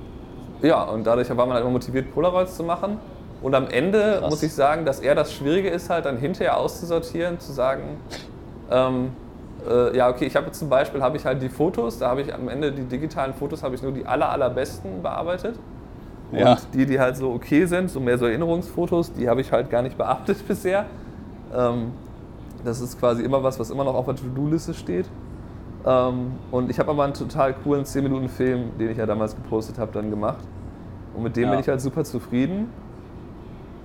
ja, 0.62 0.82
und 0.84 1.06
dadurch 1.06 1.28
war 1.30 1.36
man 1.46 1.50
halt 1.54 1.62
immer 1.62 1.72
motiviert, 1.72 2.12
Polaroids 2.14 2.56
zu 2.56 2.62
machen. 2.64 2.98
Und 3.42 3.54
am 3.54 3.68
Ende 3.68 4.18
Krass. 4.20 4.30
muss 4.30 4.42
ich 4.42 4.54
sagen, 4.54 4.84
dass 4.86 5.00
eher 5.00 5.14
das 5.14 5.32
Schwierige 5.32 5.68
ist, 5.68 5.90
halt 5.90 6.06
dann 6.06 6.16
hinterher 6.16 6.56
auszusortieren, 6.56 7.38
zu 7.38 7.52
sagen, 7.52 7.82
ähm, 8.70 9.10
äh, 9.68 9.94
ja, 9.96 10.08
okay, 10.08 10.24
ich 10.24 10.36
habe 10.36 10.50
zum 10.52 10.68
Beispiel 10.70 11.02
habe 11.02 11.16
ich 11.18 11.26
halt 11.26 11.42
die 11.42 11.48
Fotos, 11.50 11.98
da 11.98 12.08
habe 12.08 12.22
ich 12.22 12.32
am 12.34 12.48
Ende 12.48 12.72
die 12.72 12.84
digitalen 12.84 13.34
Fotos, 13.34 13.62
habe 13.62 13.74
ich 13.74 13.82
nur 13.82 13.92
die 13.92 14.06
aller, 14.06 14.30
allerbesten 14.30 15.02
bearbeitet. 15.02 15.56
Und 16.32 16.38
Ja. 16.38 16.56
die, 16.72 16.86
die 16.86 16.98
halt 16.98 17.16
so 17.16 17.32
okay 17.32 17.66
sind, 17.66 17.90
so 17.90 18.00
mehr 18.00 18.18
so 18.18 18.26
Erinnerungsfotos, 18.26 19.12
die 19.12 19.28
habe 19.28 19.40
ich 19.40 19.52
halt 19.52 19.70
gar 19.70 19.82
nicht 19.82 19.96
beachtet 19.96 20.44
bisher. 20.48 20.86
Ähm, 21.54 21.92
das 22.64 22.80
ist 22.80 22.98
quasi 22.98 23.22
immer 23.22 23.42
was, 23.42 23.60
was 23.60 23.70
immer 23.70 23.84
noch 23.84 23.94
auf 23.94 24.06
der 24.06 24.16
To-Do-Liste 24.16 24.74
steht. 24.74 25.06
Ähm, 25.86 26.32
und 26.50 26.70
ich 26.70 26.78
habe 26.78 26.90
aber 26.90 27.04
einen 27.04 27.12
total 27.14 27.52
coolen 27.52 27.84
10-Minuten-Film, 27.84 28.78
den 28.78 28.90
ich 28.90 28.96
ja 28.96 29.06
damals 29.06 29.36
gepostet 29.36 29.78
habe, 29.78 29.92
dann 29.92 30.08
gemacht. 30.10 30.38
Und 31.14 31.22
mit 31.24 31.36
dem 31.36 31.44
Ja. 31.44 31.50
bin 31.50 31.60
ich 31.60 31.68
halt 31.68 31.80
super 31.80 32.04
zufrieden. 32.04 32.68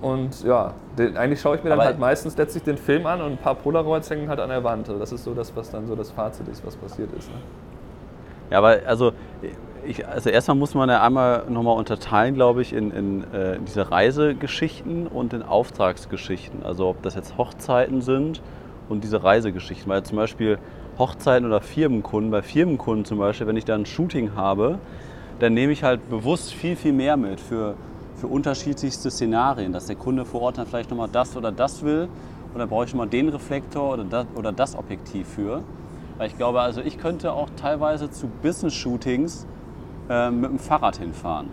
Und 0.00 0.42
ja, 0.44 0.72
den, 0.96 1.18
eigentlich 1.18 1.42
schaue 1.42 1.56
ich 1.56 1.62
mir 1.62 1.68
dann 1.68 1.78
Aber- 1.78 1.86
halt 1.88 1.98
meistens 1.98 2.34
letztlich 2.38 2.62
den 2.64 2.78
Film 2.78 3.04
an 3.06 3.20
und 3.20 3.32
ein 3.32 3.36
paar 3.36 3.54
Polaroids 3.54 4.08
hängen 4.08 4.28
halt 4.30 4.40
an 4.40 4.48
der 4.48 4.64
Wand. 4.64 4.88
Also 4.88 4.98
Das 4.98 5.12
ist 5.12 5.24
so 5.24 5.34
das, 5.34 5.54
was 5.54 5.70
dann 5.70 5.86
so 5.86 5.94
das 5.94 6.10
Fazit 6.10 6.48
ist, 6.48 6.64
was 6.66 6.74
passiert 6.74 7.12
ist. 7.12 7.28
Ne? 7.28 7.36
Ja, 8.50 8.58
aber 8.58 8.78
also, 8.86 9.12
ich, 9.86 10.06
also 10.06 10.30
erstmal 10.30 10.56
muss 10.56 10.74
man 10.74 10.88
ja 10.88 11.02
einmal 11.02 11.44
nochmal 11.48 11.76
unterteilen, 11.76 12.34
glaube 12.34 12.62
ich, 12.62 12.72
in, 12.72 12.90
in 12.90 13.24
äh, 13.32 13.58
diese 13.66 13.90
Reisegeschichten 13.90 15.06
und 15.06 15.32
in 15.32 15.42
Auftragsgeschichten. 15.42 16.62
Also 16.64 16.88
ob 16.88 17.02
das 17.02 17.14
jetzt 17.14 17.36
Hochzeiten 17.38 18.02
sind 18.02 18.42
und 18.88 19.04
diese 19.04 19.22
Reisegeschichten. 19.22 19.88
Weil 19.88 20.02
zum 20.02 20.16
Beispiel 20.16 20.58
Hochzeiten 20.98 21.46
oder 21.46 21.60
Firmenkunden, 21.60 22.30
bei 22.30 22.42
Firmenkunden 22.42 23.04
zum 23.04 23.18
Beispiel, 23.18 23.46
wenn 23.46 23.56
ich 23.56 23.64
da 23.64 23.74
ein 23.74 23.86
Shooting 23.86 24.34
habe, 24.34 24.78
dann 25.38 25.54
nehme 25.54 25.72
ich 25.72 25.82
halt 25.82 26.08
bewusst 26.10 26.52
viel, 26.52 26.76
viel 26.76 26.92
mehr 26.92 27.16
mit 27.16 27.40
für, 27.40 27.74
für 28.16 28.26
unterschiedlichste 28.26 29.10
Szenarien, 29.10 29.72
dass 29.72 29.86
der 29.86 29.96
Kunde 29.96 30.24
vor 30.24 30.42
Ort 30.42 30.58
dann 30.58 30.66
vielleicht 30.66 30.90
nochmal 30.90 31.08
das 31.10 31.36
oder 31.36 31.50
das 31.50 31.82
will 31.82 32.08
und 32.52 32.58
dann 32.58 32.68
brauche 32.68 32.84
ich 32.84 32.92
nochmal 32.92 33.08
den 33.08 33.28
Reflektor 33.28 33.94
oder 33.94 34.04
das, 34.04 34.26
oder 34.34 34.52
das 34.52 34.76
Objektiv 34.76 35.26
für. 35.28 35.62
Weil 36.18 36.26
ich 36.26 36.36
glaube, 36.36 36.60
also 36.60 36.82
ich 36.82 36.98
könnte 36.98 37.32
auch 37.32 37.48
teilweise 37.56 38.10
zu 38.10 38.28
Business-Shootings 38.42 39.46
äh, 40.10 40.30
mit 40.30 40.50
dem 40.50 40.58
Fahrrad 40.58 40.96
hinfahren. 40.98 41.48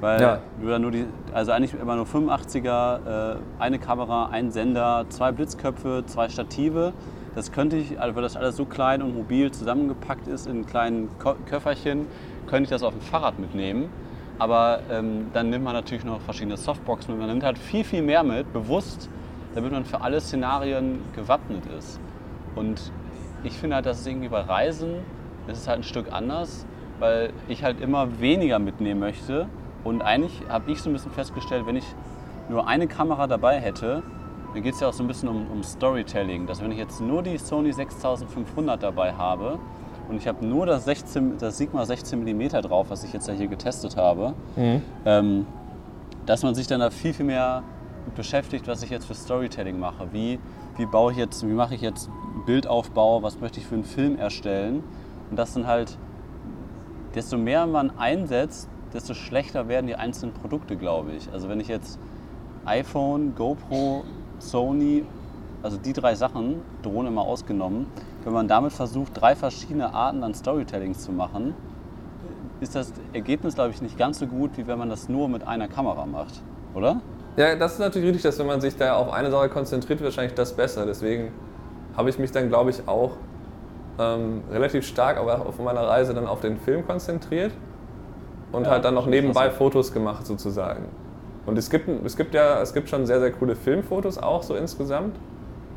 Weil 0.00 0.20
Ja. 0.20 0.38
du 0.60 0.68
dann 0.68 0.82
nur 0.82 0.90
die, 0.90 1.06
also 1.32 1.52
eigentlich 1.52 1.74
immer 1.74 1.96
nur 1.96 2.04
85er, 2.06 3.34
äh, 3.34 3.36
eine 3.58 3.78
Kamera, 3.78 4.26
ein 4.26 4.50
Sender, 4.50 5.06
zwei 5.08 5.32
Blitzköpfe, 5.32 6.04
zwei 6.06 6.28
Stative. 6.28 6.92
Das 7.34 7.50
könnte 7.50 7.76
ich, 7.76 7.98
also 8.00 8.14
weil 8.14 8.22
das 8.22 8.36
alles 8.36 8.56
so 8.56 8.66
klein 8.66 9.02
und 9.02 9.14
mobil 9.16 9.50
zusammengepackt 9.50 10.28
ist 10.28 10.46
in 10.46 10.66
kleinen 10.66 11.08
Ko 11.18 11.34
Köfferchen, 11.46 12.06
könnte 12.46 12.64
ich 12.64 12.70
das 12.70 12.82
auf 12.82 12.92
dem 12.92 13.00
Fahrrad 13.02 13.38
mitnehmen. 13.38 13.88
Aber 14.38 14.80
ähm, 14.90 15.28
dann 15.32 15.48
nimmt 15.48 15.64
man 15.64 15.72
natürlich 15.72 16.04
noch 16.04 16.20
verschiedene 16.20 16.58
Softboxen 16.58 17.12
mit. 17.12 17.20
Man 17.20 17.30
nimmt 17.30 17.42
halt 17.42 17.56
viel, 17.56 17.84
viel 17.84 18.02
mehr 18.02 18.22
mit, 18.22 18.52
bewusst, 18.52 19.08
damit 19.54 19.72
man 19.72 19.86
für 19.86 20.02
alle 20.02 20.20
Szenarien 20.20 20.98
gewappnet 21.14 21.64
ist. 21.78 21.98
Und 22.54 22.92
ich 23.44 23.54
finde 23.54 23.76
halt, 23.76 23.86
dass 23.86 24.00
es 24.00 24.06
irgendwie 24.06 24.28
bei 24.28 24.42
Reisen, 24.42 24.96
ist 25.46 25.58
es 25.62 25.68
halt 25.68 25.78
ein 25.80 25.84
Stück 25.84 26.12
anders, 26.12 26.66
weil 26.98 27.32
ich 27.48 27.62
halt 27.62 27.80
immer 27.80 28.20
weniger 28.20 28.58
mitnehmen 28.58 29.00
möchte. 29.00 29.48
Und 29.84 30.02
eigentlich 30.02 30.42
habe 30.48 30.70
ich 30.70 30.80
so 30.80 30.90
ein 30.90 30.92
bisschen 30.92 31.12
festgestellt, 31.12 31.66
wenn 31.66 31.76
ich 31.76 31.84
nur 32.48 32.66
eine 32.66 32.86
Kamera 32.86 33.26
dabei 33.26 33.60
hätte, 33.60 34.02
dann 34.54 34.62
geht 34.62 34.74
es 34.74 34.80
ja 34.80 34.88
auch 34.88 34.92
so 34.92 35.02
ein 35.02 35.06
bisschen 35.06 35.28
um, 35.28 35.46
um 35.50 35.62
Storytelling. 35.62 36.46
Dass 36.46 36.62
wenn 36.62 36.72
ich 36.72 36.78
jetzt 36.78 37.00
nur 37.00 37.22
die 37.22 37.38
Sony 37.38 37.72
6500 37.72 38.82
dabei 38.82 39.12
habe 39.12 39.58
und 40.08 40.16
ich 40.16 40.26
habe 40.26 40.44
nur 40.46 40.66
das, 40.66 40.84
16, 40.84 41.38
das 41.38 41.58
Sigma 41.58 41.84
16 41.84 42.22
mm 42.22 42.48
drauf, 42.62 42.86
was 42.90 43.04
ich 43.04 43.12
jetzt 43.12 43.28
ja 43.28 43.34
hier 43.34 43.48
getestet 43.48 43.96
habe, 43.96 44.34
ähm, 45.04 45.46
dass 46.24 46.42
man 46.42 46.54
sich 46.54 46.66
dann 46.66 46.80
da 46.80 46.90
viel, 46.90 47.12
viel 47.12 47.26
mehr 47.26 47.62
beschäftigt, 48.14 48.66
was 48.68 48.82
ich 48.82 48.90
jetzt 48.90 49.06
für 49.06 49.14
Storytelling 49.14 49.78
mache. 49.78 50.08
Wie, 50.12 50.38
wie 50.76 50.86
baue 50.86 51.12
ich 51.12 51.18
jetzt, 51.18 51.46
wie 51.46 51.52
mache 51.52 51.74
ich 51.74 51.80
jetzt 51.80 52.08
Bildaufbau, 52.46 53.22
was 53.22 53.40
möchte 53.40 53.60
ich 53.60 53.66
für 53.66 53.74
einen 53.74 53.84
Film 53.84 54.16
erstellen. 54.16 54.82
Und 55.30 55.38
das 55.38 55.54
sind 55.54 55.66
halt, 55.66 55.98
desto 57.16 57.38
mehr 57.38 57.66
man 57.66 57.98
einsetzt, 57.98 58.68
desto 58.92 59.14
schlechter 59.14 59.66
werden 59.68 59.86
die 59.86 59.96
einzelnen 59.96 60.34
Produkte, 60.34 60.76
glaube 60.76 61.12
ich. 61.12 61.32
Also 61.32 61.48
wenn 61.48 61.58
ich 61.58 61.68
jetzt 61.68 61.98
iPhone, 62.66 63.34
GoPro, 63.34 64.04
Sony, 64.38 65.04
also 65.62 65.78
die 65.78 65.92
drei 65.92 66.14
Sachen, 66.14 66.56
Drohne 66.82 67.10
mal 67.10 67.22
ausgenommen, 67.22 67.86
wenn 68.24 68.32
man 68.32 68.46
damit 68.46 68.72
versucht, 68.72 69.20
drei 69.20 69.34
verschiedene 69.34 69.94
Arten 69.94 70.22
an 70.22 70.34
Storytellings 70.34 71.00
zu 71.02 71.10
machen, 71.10 71.54
ist 72.60 72.74
das 72.74 72.92
Ergebnis, 73.12 73.54
glaube 73.54 73.70
ich, 73.70 73.82
nicht 73.82 73.98
ganz 73.98 74.18
so 74.18 74.26
gut, 74.26 74.56
wie 74.56 74.66
wenn 74.66 74.78
man 74.78 74.90
das 74.90 75.08
nur 75.08 75.28
mit 75.28 75.46
einer 75.46 75.68
Kamera 75.68 76.06
macht, 76.06 76.42
oder? 76.74 77.00
Ja, 77.36 77.54
das 77.54 77.74
ist 77.74 77.78
natürlich 77.80 78.08
richtig, 78.08 78.22
dass 78.22 78.38
wenn 78.38 78.46
man 78.46 78.60
sich 78.60 78.76
da 78.76 78.94
auf 78.94 79.12
eine 79.12 79.30
Sache 79.30 79.48
konzentriert, 79.48 80.02
wahrscheinlich 80.02 80.34
das 80.34 80.54
besser. 80.54 80.86
Deswegen 80.86 81.32
habe 81.96 82.08
ich 82.08 82.18
mich 82.18 82.32
dann, 82.32 82.48
glaube 82.48 82.70
ich, 82.70 82.88
auch 82.88 83.12
ähm, 83.98 84.42
relativ 84.50 84.86
stark 84.86 85.18
aber 85.18 85.46
auf 85.46 85.58
meiner 85.58 85.82
Reise 85.82 86.14
dann 86.14 86.26
auf 86.26 86.40
den 86.40 86.58
Film 86.58 86.86
konzentriert 86.86 87.52
und 88.52 88.64
Ja, 88.64 88.70
halt 88.70 88.84
dann 88.84 88.94
noch 88.94 89.06
nebenbei. 89.06 89.50
Fotos 89.50 89.92
gemacht 89.92 90.26
sozusagen. 90.26 90.84
Und 91.46 91.56
es 91.58 91.70
gibt, 91.70 91.88
es 92.04 92.16
gibt 92.16 92.34
ja 92.34 92.60
es 92.60 92.74
gibt 92.74 92.88
schon 92.88 93.06
sehr, 93.06 93.20
sehr 93.20 93.32
coole 93.32 93.54
Filmfotos 93.54 94.18
auch 94.18 94.42
so 94.42 94.54
insgesamt. 94.54 95.16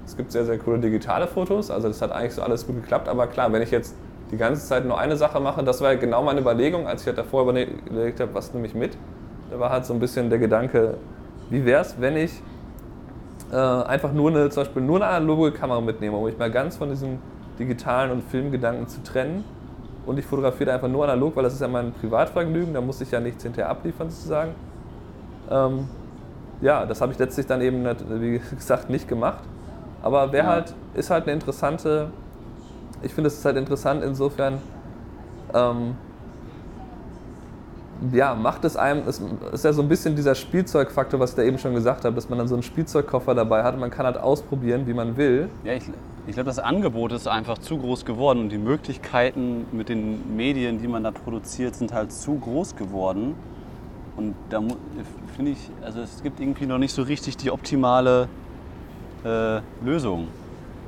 Es 0.05 0.17
gibt 0.17 0.31
sehr, 0.31 0.43
sehr 0.45 0.57
coole 0.57 0.79
digitale 0.79 1.27
Fotos, 1.27 1.69
also 1.69 1.87
das 1.87 2.01
hat 2.01 2.11
eigentlich 2.11 2.33
so 2.33 2.41
alles 2.41 2.65
gut 2.65 2.77
geklappt. 2.77 3.07
Aber 3.07 3.27
klar, 3.27 3.53
wenn 3.53 3.61
ich 3.61 3.69
jetzt 3.69 3.95
die 4.31 4.37
ganze 4.37 4.65
Zeit 4.65 4.85
nur 4.85 4.97
eine 4.97 5.15
Sache 5.15 5.39
mache, 5.39 5.63
das 5.63 5.81
war 5.81 5.93
ja 5.93 5.99
genau 5.99 6.23
meine 6.23 6.41
Überlegung, 6.41 6.87
als 6.87 7.01
ich 7.01 7.07
halt 7.07 7.17
davor 7.19 7.43
überlegt 7.43 8.19
habe, 8.19 8.33
was 8.33 8.53
nehme 8.53 8.65
ich 8.65 8.73
mit. 8.73 8.97
Da 9.51 9.59
war 9.59 9.69
halt 9.69 9.85
so 9.85 9.93
ein 9.93 9.99
bisschen 9.99 10.29
der 10.29 10.39
Gedanke, 10.39 10.95
wie 11.49 11.63
wäre 11.65 11.81
es, 11.81 11.99
wenn 11.99 12.17
ich 12.17 12.41
äh, 13.51 13.55
einfach 13.55 14.11
nur 14.11 14.29
eine, 14.29 14.49
zum 14.49 14.63
Beispiel 14.63 14.81
nur 14.81 14.97
eine 14.97 15.07
analoge 15.07 15.51
Kamera 15.51 15.81
mitnehme, 15.81 16.17
um 16.17 16.25
mich 16.25 16.37
mal 16.37 16.51
ganz 16.51 16.77
von 16.77 16.89
diesem 16.89 17.19
digitalen 17.59 18.11
und 18.11 18.23
Filmgedanken 18.23 18.87
zu 18.87 19.03
trennen. 19.03 19.43
Und 20.05 20.17
ich 20.17 20.25
fotografiere 20.25 20.73
einfach 20.73 20.87
nur 20.87 21.03
analog, 21.03 21.35
weil 21.35 21.43
das 21.43 21.53
ist 21.53 21.61
ja 21.61 21.67
mein 21.67 21.91
Privatvergnügen, 21.91 22.73
da 22.73 22.81
muss 22.81 22.99
ich 23.01 23.11
ja 23.11 23.19
nichts 23.19 23.43
hinterher 23.43 23.69
abliefern 23.69 24.09
sozusagen. 24.09 24.51
Ähm, 25.51 25.87
ja, 26.61 26.85
das 26.85 27.01
habe 27.01 27.11
ich 27.11 27.19
letztlich 27.19 27.45
dann 27.45 27.61
eben, 27.61 27.85
wie 28.19 28.39
gesagt, 28.55 28.89
nicht 28.89 29.07
gemacht. 29.07 29.43
Aber 30.01 30.31
wäre 30.31 30.45
Ja. 30.47 30.51
halt, 30.53 30.73
ist 30.93 31.09
halt 31.09 31.25
eine 31.25 31.33
interessante, 31.33 32.07
ich 33.01 33.13
finde 33.13 33.27
es 33.27 33.37
ist 33.37 33.45
halt 33.45 33.57
interessant 33.57 34.03
insofern, 34.03 34.59
ähm, 35.53 35.95
ja, 38.13 38.33
macht 38.35 38.63
es 38.65 38.77
einem, 38.77 39.07
es 39.07 39.21
ist 39.51 39.65
ja 39.65 39.73
so 39.73 39.81
ein 39.81 39.89
bisschen 39.89 40.15
dieser 40.15 40.35
Spielzeugfaktor, 40.35 41.19
was 41.19 41.31
ich 41.31 41.35
da 41.35 41.43
eben 41.43 41.57
schon 41.57 41.73
gesagt 41.73 42.05
habe, 42.05 42.15
dass 42.15 42.29
man 42.29 42.39
dann 42.39 42.47
so 42.47 42.55
einen 42.55 42.63
Spielzeugkoffer 42.63 43.35
dabei 43.35 43.63
hat 43.63 43.77
man 43.77 43.89
kann 43.89 44.05
halt 44.05 44.17
ausprobieren, 44.17 44.87
wie 44.87 44.93
man 44.93 45.17
will. 45.17 45.49
Ja, 45.63 45.73
ich, 45.73 45.83
ich 46.27 46.33
glaube, 46.33 46.47
das 46.47 46.59
Angebot 46.59 47.11
ist 47.11 47.27
einfach 47.27 47.57
zu 47.57 47.77
groß 47.77 48.05
geworden 48.05 48.39
und 48.39 48.49
die 48.49 48.57
Möglichkeiten 48.57 49.65
mit 49.71 49.89
den 49.89 50.35
Medien, 50.35 50.81
die 50.81 50.87
man 50.87 51.03
da 51.03 51.11
produziert, 51.11 51.75
sind 51.75 51.93
halt 51.93 52.11
zu 52.11 52.35
groß 52.35 52.75
geworden. 52.75 53.35
Und 54.15 54.35
da 54.49 54.61
finde 55.35 55.51
ich, 55.51 55.69
also 55.81 56.01
es 56.01 56.21
gibt 56.21 56.39
irgendwie 56.39 56.65
noch 56.65 56.77
nicht 56.77 56.93
so 56.93 57.03
richtig 57.03 57.37
die 57.37 57.51
optimale 57.51 58.27
äh, 59.23 59.61
Lösung, 59.83 60.27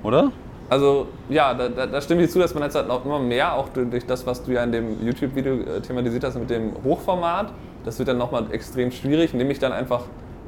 oder? 0.04 0.32
Also 0.72 1.08
ja, 1.28 1.54
da, 1.54 1.68
da, 1.68 1.86
da 1.86 2.00
stimme 2.00 2.24
ich 2.24 2.32
zu, 2.32 2.40
dass 2.40 2.54
man 2.54 2.64
jetzt 2.64 2.76
halt 2.76 2.88
noch 2.88 3.04
immer 3.04 3.20
mehr, 3.20 3.56
auch 3.56 3.68
durch 3.68 4.06
das, 4.06 4.26
was 4.26 4.42
du 4.42 4.54
ja 4.54 4.64
in 4.64 4.72
dem 4.72 5.06
YouTube-Video 5.06 5.56
äh, 5.56 5.82
thematisiert 5.82 6.24
hast 6.24 6.40
mit 6.40 6.50
dem 6.50 6.72
Hochformat, 6.86 7.52
das 7.84 8.00
wird 8.00 8.08
dann 8.08 8.18
nochmal 8.18 8.46
extrem 8.52 8.90
schwierig, 8.90 9.34
nehme 9.34 9.52
ich 9.52 9.60
dann 9.60 9.74
einfach 9.74 10.06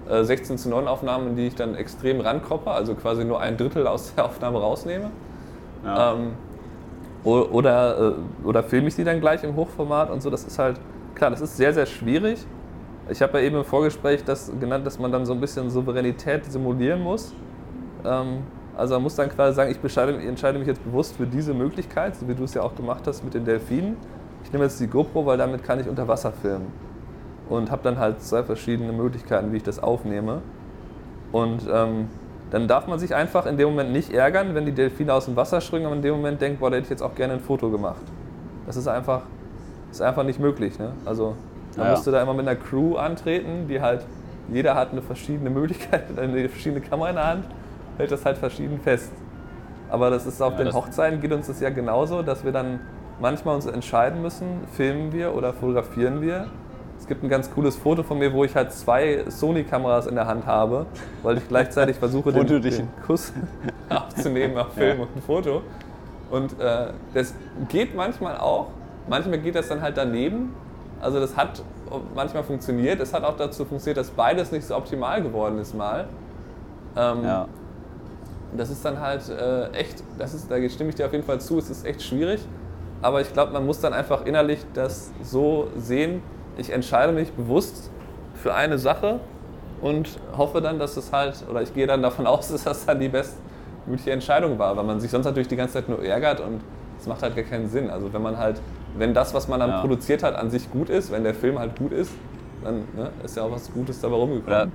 äh, 0.09 0.23
16 0.23 0.57
zu 0.57 0.69
9 0.69 0.87
Aufnahmen, 0.87 1.35
die 1.35 1.47
ich 1.47 1.55
dann 1.55 1.75
extrem 1.75 2.21
rankroppe, 2.21 2.71
also 2.71 2.95
quasi 2.95 3.25
nur 3.25 3.41
ein 3.41 3.57
Drittel 3.57 3.85
aus 3.85 4.15
der 4.15 4.23
Aufnahme 4.27 4.61
rausnehme. 4.61 5.11
Ja. 5.83 6.13
Ähm, 6.13 6.35
oder, 7.25 8.13
äh, 8.13 8.47
oder 8.47 8.63
filme 8.63 8.87
ich 8.87 8.95
die 8.95 9.03
dann 9.03 9.19
gleich 9.19 9.43
im 9.43 9.57
Hochformat 9.57 10.09
und 10.09 10.21
so. 10.21 10.29
Das 10.29 10.45
ist 10.45 10.57
halt, 10.57 10.79
klar, 11.15 11.31
das 11.31 11.41
ist 11.41 11.57
sehr, 11.57 11.73
sehr 11.73 11.85
schwierig. 11.85 12.45
Ich 13.09 13.21
habe 13.21 13.39
ja 13.39 13.43
eben 13.43 13.57
im 13.57 13.65
Vorgespräch 13.65 14.23
das 14.23 14.53
genannt, 14.57 14.87
dass 14.87 14.99
man 14.99 15.11
dann 15.11 15.25
so 15.25 15.33
ein 15.33 15.41
bisschen 15.41 15.69
Souveränität 15.69 16.45
simulieren 16.45 17.01
muss. 17.01 17.33
Ähm, 18.05 18.43
also 18.75 18.95
man 18.95 19.03
muss 19.03 19.15
dann 19.15 19.29
quasi 19.29 19.55
sagen, 19.55 19.71
ich 19.71 19.77
entscheide, 19.77 20.17
ich 20.17 20.27
entscheide 20.27 20.57
mich 20.57 20.67
jetzt 20.67 20.83
bewusst 20.83 21.15
für 21.15 21.27
diese 21.27 21.53
Möglichkeit, 21.53 22.15
so 22.15 22.27
wie 22.27 22.33
du 22.33 22.43
es 22.43 22.53
ja 22.53 22.63
auch 22.63 22.75
gemacht 22.75 23.05
hast 23.05 23.23
mit 23.23 23.33
den 23.33 23.45
Delfinen. 23.45 23.97
Ich 24.43 24.51
nehme 24.51 24.63
jetzt 24.63 24.79
die 24.79 24.87
GoPro, 24.87 25.25
weil 25.25 25.37
damit 25.37 25.63
kann 25.63 25.79
ich 25.79 25.87
unter 25.87 26.07
Wasser 26.07 26.31
filmen. 26.31 26.67
Und 27.49 27.69
habe 27.69 27.83
dann 27.83 27.99
halt 27.99 28.21
zwei 28.21 28.41
verschiedene 28.43 28.91
Möglichkeiten, 28.91 29.51
wie 29.51 29.57
ich 29.57 29.63
das 29.63 29.81
aufnehme. 29.81 30.41
Und 31.31 31.67
ähm, 31.71 32.07
dann 32.49 32.67
darf 32.67 32.87
man 32.87 32.99
sich 32.99 33.13
einfach 33.13 33.45
in 33.45 33.57
dem 33.57 33.69
Moment 33.69 33.91
nicht 33.91 34.11
ärgern, 34.11 34.55
wenn 34.55 34.65
die 34.65 34.71
Delfine 34.71 35.13
aus 35.13 35.25
dem 35.25 35.35
Wasser 35.35 35.61
springen 35.61 35.87
und 35.87 35.97
in 35.97 36.01
dem 36.01 36.15
Moment 36.15 36.41
denkt, 36.41 36.59
boah, 36.59 36.69
da 36.69 36.77
hätte 36.77 36.85
ich 36.85 36.89
jetzt 36.89 37.03
auch 37.03 37.15
gerne 37.15 37.33
ein 37.33 37.39
Foto 37.39 37.69
gemacht. 37.69 38.01
Das 38.65 38.75
ist 38.75 38.87
einfach, 38.87 39.23
ist 39.91 40.01
einfach 40.01 40.23
nicht 40.23 40.39
möglich. 40.39 40.79
Ne? 40.79 40.93
Also 41.05 41.35
man 41.77 41.87
ja. 41.87 41.91
musste 41.91 42.11
da 42.11 42.21
immer 42.21 42.33
mit 42.33 42.47
einer 42.47 42.59
Crew 42.59 42.95
antreten, 42.95 43.67
die 43.67 43.81
halt, 43.81 44.05
jeder 44.51 44.75
hat 44.75 44.91
eine 44.91 45.01
verschiedene 45.01 45.49
Möglichkeit, 45.49 46.05
eine 46.17 46.49
verschiedene 46.49 46.81
Kamera 46.81 47.09
in 47.09 47.15
der 47.15 47.27
Hand 47.27 47.45
hält 47.97 48.11
das 48.11 48.25
halt 48.25 48.37
verschieden 48.37 48.79
fest. 48.79 49.11
Aber 49.89 50.09
das 50.09 50.25
ist 50.25 50.41
auf 50.41 50.53
ja, 50.57 50.63
den 50.63 50.73
Hochzeiten 50.73 51.21
geht 51.21 51.31
uns 51.31 51.45
das 51.45 51.59
ja 51.59 51.69
genauso, 51.69 52.23
dass 52.23 52.43
wir 52.43 52.51
dann 52.51 52.79
manchmal 53.19 53.53
uns 53.53 53.67
entscheiden 53.67 54.23
müssen, 54.23 54.61
filmen 54.71 55.13
wir 55.13 55.35
oder 55.35 55.53
fotografieren 55.53 56.19
wir. 56.19 56.47
Es 56.97 57.07
gibt 57.07 57.23
ein 57.23 57.29
ganz 57.29 57.51
cooles 57.51 57.75
Foto 57.75 58.01
von 58.01 58.17
mir, 58.17 58.33
wo 58.33 58.43
ich 58.43 58.55
halt 58.55 58.71
zwei 58.71 59.23
Sony-Kameras 59.27 60.07
in 60.07 60.15
der 60.15 60.25
Hand 60.25 60.47
habe, 60.47 60.87
weil 61.21 61.37
ich 61.37 61.47
gleichzeitig 61.47 61.97
versuche, 61.97 62.31
den, 62.33 62.61
den, 62.61 62.87
Kuss 63.05 63.33
aufzunehmen 63.89 64.57
auf 64.57 64.73
Film 64.73 64.97
ja. 64.97 65.07
und 65.13 65.23
Foto. 65.23 65.61
Und 66.31 66.59
äh, 66.59 66.87
das 67.13 67.35
geht 67.69 67.95
manchmal 67.95 68.37
auch, 68.37 68.69
manchmal 69.07 69.37
geht 69.37 69.53
das 69.53 69.67
dann 69.67 69.81
halt 69.81 69.97
daneben. 69.97 70.55
Also 71.01 71.19
das 71.19 71.37
hat 71.37 71.61
manchmal 72.15 72.43
funktioniert. 72.43 72.99
Es 72.99 73.13
hat 73.13 73.23
auch 73.23 73.37
dazu 73.37 73.63
funktioniert, 73.65 73.97
dass 73.97 74.09
beides 74.09 74.51
nicht 74.51 74.65
so 74.65 74.75
optimal 74.75 75.21
geworden 75.21 75.59
ist 75.59 75.75
mal. 75.75 76.07
Ähm, 76.95 77.23
ja 77.23 77.47
das 78.57 78.69
ist 78.69 78.83
dann 78.85 78.99
halt 78.99 79.27
äh, 79.29 79.69
echt, 79.71 80.03
das 80.17 80.33
ist, 80.33 80.49
da 80.49 80.55
stimme 80.69 80.89
ich 80.89 80.95
dir 80.95 81.05
auf 81.05 81.13
jeden 81.13 81.25
Fall 81.25 81.41
zu, 81.41 81.57
es 81.57 81.69
ist 81.69 81.85
echt 81.85 82.01
schwierig. 82.01 82.41
Aber 83.01 83.21
ich 83.21 83.33
glaube, 83.33 83.51
man 83.51 83.65
muss 83.65 83.81
dann 83.81 83.93
einfach 83.93 84.25
innerlich 84.25 84.59
das 84.73 85.11
so 85.21 85.67
sehen, 85.77 86.21
ich 86.57 86.71
entscheide 86.71 87.11
mich 87.11 87.31
bewusst 87.31 87.91
für 88.35 88.53
eine 88.53 88.77
Sache 88.77 89.19
und 89.81 90.19
hoffe 90.37 90.61
dann, 90.61 90.79
dass 90.79 90.95
es 90.97 91.11
halt, 91.11 91.43
oder 91.49 91.61
ich 91.61 91.73
gehe 91.73 91.87
dann 91.87 92.01
davon 92.01 92.27
aus, 92.27 92.49
dass 92.49 92.63
das 92.63 92.85
dann 92.85 92.99
die 92.99 93.09
bestmögliche 93.09 94.11
Entscheidung 94.11 94.57
war, 94.57 94.75
weil 94.77 94.85
man 94.85 94.99
sich 94.99 95.11
sonst 95.11 95.25
natürlich 95.25 95.49
die 95.49 95.55
ganze 95.55 95.75
Zeit 95.75 95.89
nur 95.89 96.03
ärgert 96.03 96.39
und 96.39 96.61
es 96.97 97.07
macht 97.07 97.21
halt 97.21 97.35
gar 97.35 97.43
keinen 97.43 97.67
Sinn. 97.67 97.89
Also 97.89 98.13
wenn 98.13 98.21
man 98.21 98.37
halt, 98.37 98.61
wenn 98.97 99.13
das, 99.13 99.33
was 99.33 99.47
man 99.47 99.59
dann 99.59 99.69
ja. 99.69 99.81
produziert 99.81 100.23
hat, 100.23 100.35
an 100.35 100.49
sich 100.49 100.71
gut 100.71 100.89
ist, 100.89 101.11
wenn 101.11 101.23
der 101.23 101.33
Film 101.33 101.59
halt 101.59 101.77
gut 101.77 101.91
ist, 101.91 102.13
dann 102.63 102.83
ne, 102.95 103.09
ist 103.23 103.35
ja 103.35 103.43
auch 103.43 103.51
was 103.51 103.71
Gutes 103.73 103.99
dabei 103.99 104.15
rumgekommen. 104.15 104.47
Oder 104.47 104.69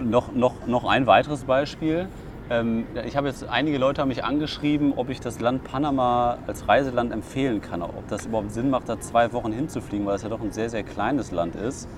noch, 0.00 0.32
noch, 0.32 0.66
noch 0.66 0.84
ein 0.84 1.08
weiteres 1.08 1.44
Beispiel. 1.44 2.08
Ähm, 2.50 2.86
ich 3.06 3.16
habe 3.16 3.28
jetzt, 3.28 3.46
einige 3.48 3.78
Leute 3.78 4.00
haben 4.00 4.08
mich 4.08 4.24
angeschrieben, 4.24 4.94
ob 4.96 5.10
ich 5.10 5.20
das 5.20 5.38
Land 5.40 5.64
Panama 5.64 6.38
als 6.46 6.66
Reiseland 6.66 7.12
empfehlen 7.12 7.60
kann, 7.60 7.82
ob 7.82 8.08
das 8.08 8.26
überhaupt 8.26 8.52
Sinn 8.52 8.70
macht, 8.70 8.88
da 8.88 8.98
zwei 8.98 9.32
Wochen 9.32 9.52
hinzufliegen, 9.52 10.06
weil 10.06 10.16
es 10.16 10.22
ja 10.22 10.30
doch 10.30 10.40
ein 10.40 10.52
sehr, 10.52 10.70
sehr 10.70 10.82
kleines 10.82 11.30
Land 11.30 11.56
ist. 11.56 11.88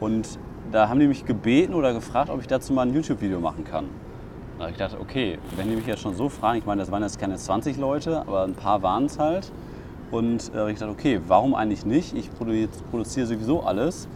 Und 0.00 0.38
da 0.70 0.88
haben 0.88 0.98
die 0.98 1.06
mich 1.06 1.26
gebeten 1.26 1.74
oder 1.74 1.92
gefragt, 1.92 2.30
ob 2.30 2.40
ich 2.40 2.46
dazu 2.46 2.72
mal 2.72 2.86
ein 2.86 2.94
YouTube-Video 2.94 3.38
machen 3.38 3.64
kann. 3.64 3.86
Da 4.58 4.68
ich 4.68 4.74
gedacht, 4.74 4.96
okay, 4.98 5.38
wenn 5.56 5.68
die 5.68 5.76
mich 5.76 5.86
jetzt 5.86 6.00
schon 6.00 6.14
so 6.14 6.28
fragen, 6.28 6.58
ich 6.58 6.64
meine, 6.64 6.80
das 6.80 6.90
waren 6.90 7.02
jetzt 7.02 7.18
keine 7.18 7.36
20 7.36 7.76
Leute, 7.76 8.20
aber 8.20 8.44
ein 8.44 8.54
paar 8.54 8.82
waren 8.82 9.06
es 9.06 9.18
halt. 9.18 9.52
Und 10.10 10.52
äh, 10.54 10.70
ich 10.70 10.78
gedacht, 10.78 10.90
okay, 10.90 11.20
warum 11.26 11.54
eigentlich 11.54 11.84
nicht? 11.84 12.14
Ich 12.14 12.30
produziere 12.34 13.26
sowieso 13.26 13.62
alles. 13.62 14.08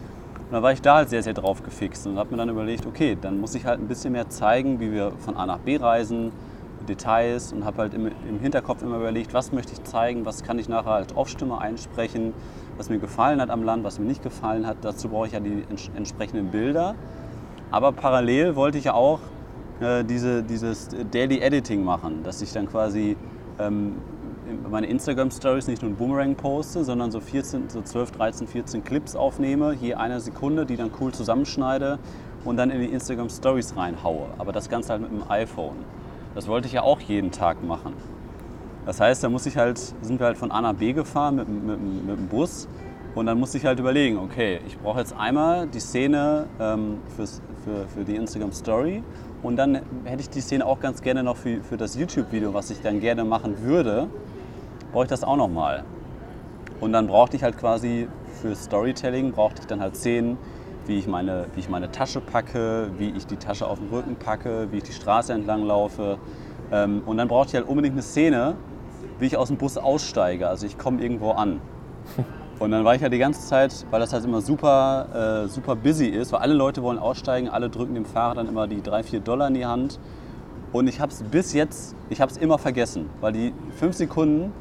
Und 0.47 0.53
dann 0.53 0.63
war 0.63 0.71
ich 0.71 0.81
da 0.81 0.95
halt 0.95 1.09
sehr, 1.09 1.21
sehr 1.21 1.33
drauf 1.33 1.61
gefixt 1.61 2.07
und 2.07 2.17
habe 2.17 2.31
mir 2.31 2.37
dann 2.37 2.47
überlegt, 2.47 2.85
okay, 2.85 3.17
dann 3.19 3.41
muss 3.41 3.53
ich 3.53 3.65
halt 3.65 3.81
ein 3.81 3.87
bisschen 3.87 4.13
mehr 4.13 4.29
zeigen, 4.29 4.79
wie 4.79 4.93
wir 4.93 5.11
von 5.19 5.35
A 5.35 5.45
nach 5.45 5.59
B 5.59 5.75
reisen, 5.75 6.31
Details 6.87 7.51
und 7.51 7.65
habe 7.65 7.79
halt 7.79 7.93
im, 7.93 8.07
im, 8.07 8.39
Hinterkopf 8.39 8.81
immer 8.81 8.95
überlegt, 8.95 9.33
was 9.33 9.51
möchte 9.51 9.73
ich 9.73 9.83
zeigen, 9.83 10.25
was 10.25 10.43
kann 10.43 10.57
ich 10.57 10.69
nachher 10.69 10.91
als 10.91 11.15
Off-Stimme 11.15 11.59
einsprechen, 11.59 12.33
was 12.77 12.89
mir 12.89 12.97
gefallen 12.97 13.41
hat 13.41 13.49
am 13.49 13.63
Land, 13.63 13.83
was 13.83 13.99
mir 13.99 14.05
nicht 14.05 14.23
gefallen 14.23 14.65
hat. 14.65 14.77
Dazu 14.81 15.09
brauche 15.09 15.27
ich 15.27 15.33
ja 15.33 15.41
die 15.41 15.65
ents 15.69 15.91
entsprechenden 15.95 16.49
Bilder. 16.49 16.95
Aber 17.69 17.91
parallel 17.91 18.55
wollte 18.55 18.77
ich 18.77 18.85
ja 18.85 18.93
auch 18.93 19.19
äh, 19.81 20.05
diese, 20.05 20.43
dieses 20.43 20.89
Daily 21.11 21.39
Editing 21.39 21.83
machen, 21.83 22.23
dass 22.23 22.41
ich 22.41 22.53
dann 22.53 22.67
quasi 22.67 23.17
ähm, 23.59 23.95
meine 24.69 24.87
Instagram-Stories 24.87 25.67
nicht 25.67 25.81
nur 25.81 25.91
ein 25.91 25.95
Boomerang 25.95 26.35
poste, 26.35 26.83
sondern 26.83 27.11
so, 27.11 27.19
14, 27.19 27.69
so 27.69 27.81
12, 27.81 28.11
13, 28.11 28.47
14 28.47 28.83
Clips 28.83 29.15
aufnehme, 29.15 29.73
je 29.73 29.95
eine 29.95 30.19
Sekunde, 30.19 30.65
die 30.65 30.75
dann 30.75 30.91
cool 30.99 31.11
zusammenschneide 31.13 31.99
und 32.45 32.57
dann 32.57 32.69
in 32.69 32.81
die 32.81 32.87
Instagram-Stories 32.87 33.75
reinhaue. 33.75 34.27
Aber 34.37 34.51
das 34.51 34.69
Ganze 34.69 34.93
halt 34.93 35.01
mit 35.01 35.11
dem 35.11 35.29
iPhone. 35.29 35.77
Das 36.35 36.47
wollte 36.47 36.67
ich 36.67 36.73
ja 36.73 36.83
auch 36.83 36.99
jeden 37.01 37.31
Tag 37.31 37.63
machen. 37.63 37.93
Das 38.85 39.01
heißt, 39.01 39.23
da 39.23 39.29
muss 39.29 39.45
ich 39.45 39.57
halt, 39.57 39.77
sind 40.01 40.19
wir 40.19 40.27
halt 40.27 40.37
von 40.37 40.51
A 40.51 40.61
nach 40.61 40.73
B 40.73 40.93
gefahren 40.93 41.35
mit, 41.35 41.49
mit, 41.49 42.05
mit 42.05 42.17
dem 42.17 42.27
Bus 42.27 42.67
und 43.15 43.25
dann 43.25 43.39
musste 43.39 43.57
ich 43.57 43.65
halt 43.65 43.79
überlegen, 43.79 44.17
okay, 44.17 44.59
ich 44.65 44.77
brauche 44.77 44.99
jetzt 44.99 45.13
einmal 45.17 45.67
die 45.67 45.79
Szene 45.79 46.45
ähm, 46.59 46.99
fürs, 47.15 47.41
für, 47.65 47.87
für 47.87 48.05
die 48.05 48.15
Instagram 48.15 48.53
Story 48.53 49.03
und 49.43 49.57
dann 49.57 49.81
hätte 50.05 50.21
ich 50.21 50.29
die 50.29 50.39
Szene 50.39 50.65
auch 50.65 50.79
ganz 50.79 51.01
gerne 51.01 51.23
noch 51.23 51.35
für, 51.35 51.61
für 51.63 51.75
das 51.75 51.97
YouTube-Video, 51.97 52.53
was 52.53 52.69
ich 52.69 52.81
dann 52.81 52.99
gerne 52.99 53.25
machen 53.25 53.63
würde 53.63 54.07
brauche 54.91 55.03
ich 55.03 55.09
das 55.09 55.23
auch 55.23 55.37
nochmal. 55.37 55.83
Und 56.79 56.93
dann 56.93 57.07
brauchte 57.07 57.35
ich 57.35 57.43
halt 57.43 57.57
quasi 57.57 58.07
für 58.41 58.55
Storytelling, 58.55 59.31
brauchte 59.31 59.61
ich 59.61 59.67
dann 59.67 59.81
halt 59.81 59.95
Szenen, 59.95 60.37
wie 60.85 60.97
ich, 60.99 61.07
meine, 61.07 61.47
wie 61.55 61.59
ich 61.59 61.69
meine 61.69 61.91
Tasche 61.91 62.21
packe, 62.21 62.91
wie 62.97 63.09
ich 63.09 63.25
die 63.25 63.37
Tasche 63.37 63.67
auf 63.67 63.79
den 63.79 63.89
Rücken 63.89 64.15
packe, 64.15 64.67
wie 64.71 64.77
ich 64.77 64.83
die 64.83 64.93
Straße 64.93 65.33
entlang 65.33 65.63
laufe. 65.63 66.17
Ähm, 66.71 67.01
und 67.05 67.17
dann 67.17 67.27
brauchte 67.27 67.49
ich 67.49 67.55
halt 67.55 67.67
unbedingt 67.67 67.93
eine 67.93 68.03
Szene, 68.03 68.55
wie 69.19 69.25
ich 69.25 69.37
aus 69.37 69.47
dem 69.47 69.57
Bus 69.57 69.77
aussteige. 69.77 70.47
Also 70.47 70.65
ich 70.65 70.77
komme 70.77 71.01
irgendwo 71.01 71.31
an. 71.31 71.61
Und 72.59 72.71
dann 72.71 72.83
war 72.83 72.95
ich 72.95 73.03
halt 73.03 73.13
die 73.13 73.19
ganze 73.19 73.45
Zeit, 73.45 73.85
weil 73.91 73.99
das 73.99 74.13
halt 74.13 74.25
immer 74.25 74.41
super, 74.41 75.43
äh, 75.45 75.47
super 75.47 75.75
busy 75.75 76.07
ist, 76.07 76.31
weil 76.31 76.39
alle 76.39 76.55
Leute 76.55 76.81
wollen 76.81 76.97
aussteigen, 76.97 77.49
alle 77.49 77.69
drücken 77.69 77.93
dem 77.93 78.05
Fahrer 78.05 78.33
dann 78.33 78.47
immer 78.47 78.67
die 78.67 78.81
3, 78.81 79.03
4 79.03 79.19
Dollar 79.19 79.47
in 79.49 79.53
die 79.53 79.67
Hand. 79.67 79.99
Und 80.73 80.87
ich 80.87 80.99
habe 80.99 81.11
es 81.11 81.21
bis 81.21 81.53
jetzt, 81.53 81.95
ich 82.09 82.19
habe 82.19 82.31
es 82.31 82.37
immer 82.37 82.57
vergessen, 82.57 83.11
weil 83.21 83.31
die 83.31 83.53
fünf 83.77 83.95
Sekunden 83.95 84.51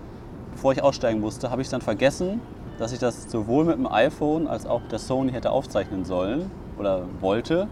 bevor 0.56 0.72
ich 0.72 0.82
aussteigen 0.82 1.20
musste, 1.20 1.50
habe 1.50 1.60
ich 1.60 1.68
dann 1.68 1.82
vergessen, 1.82 2.40
dass 2.78 2.90
ich 2.90 2.98
das 2.98 3.30
sowohl 3.30 3.66
mit 3.66 3.76
dem 3.76 3.86
iPhone 3.86 4.46
als 4.46 4.64
auch 4.64 4.80
mit 4.80 4.90
der 4.90 4.98
Sony 4.98 5.30
hätte 5.30 5.50
aufzeichnen 5.50 6.06
sollen 6.06 6.50
oder 6.78 7.02
wollte. 7.20 7.68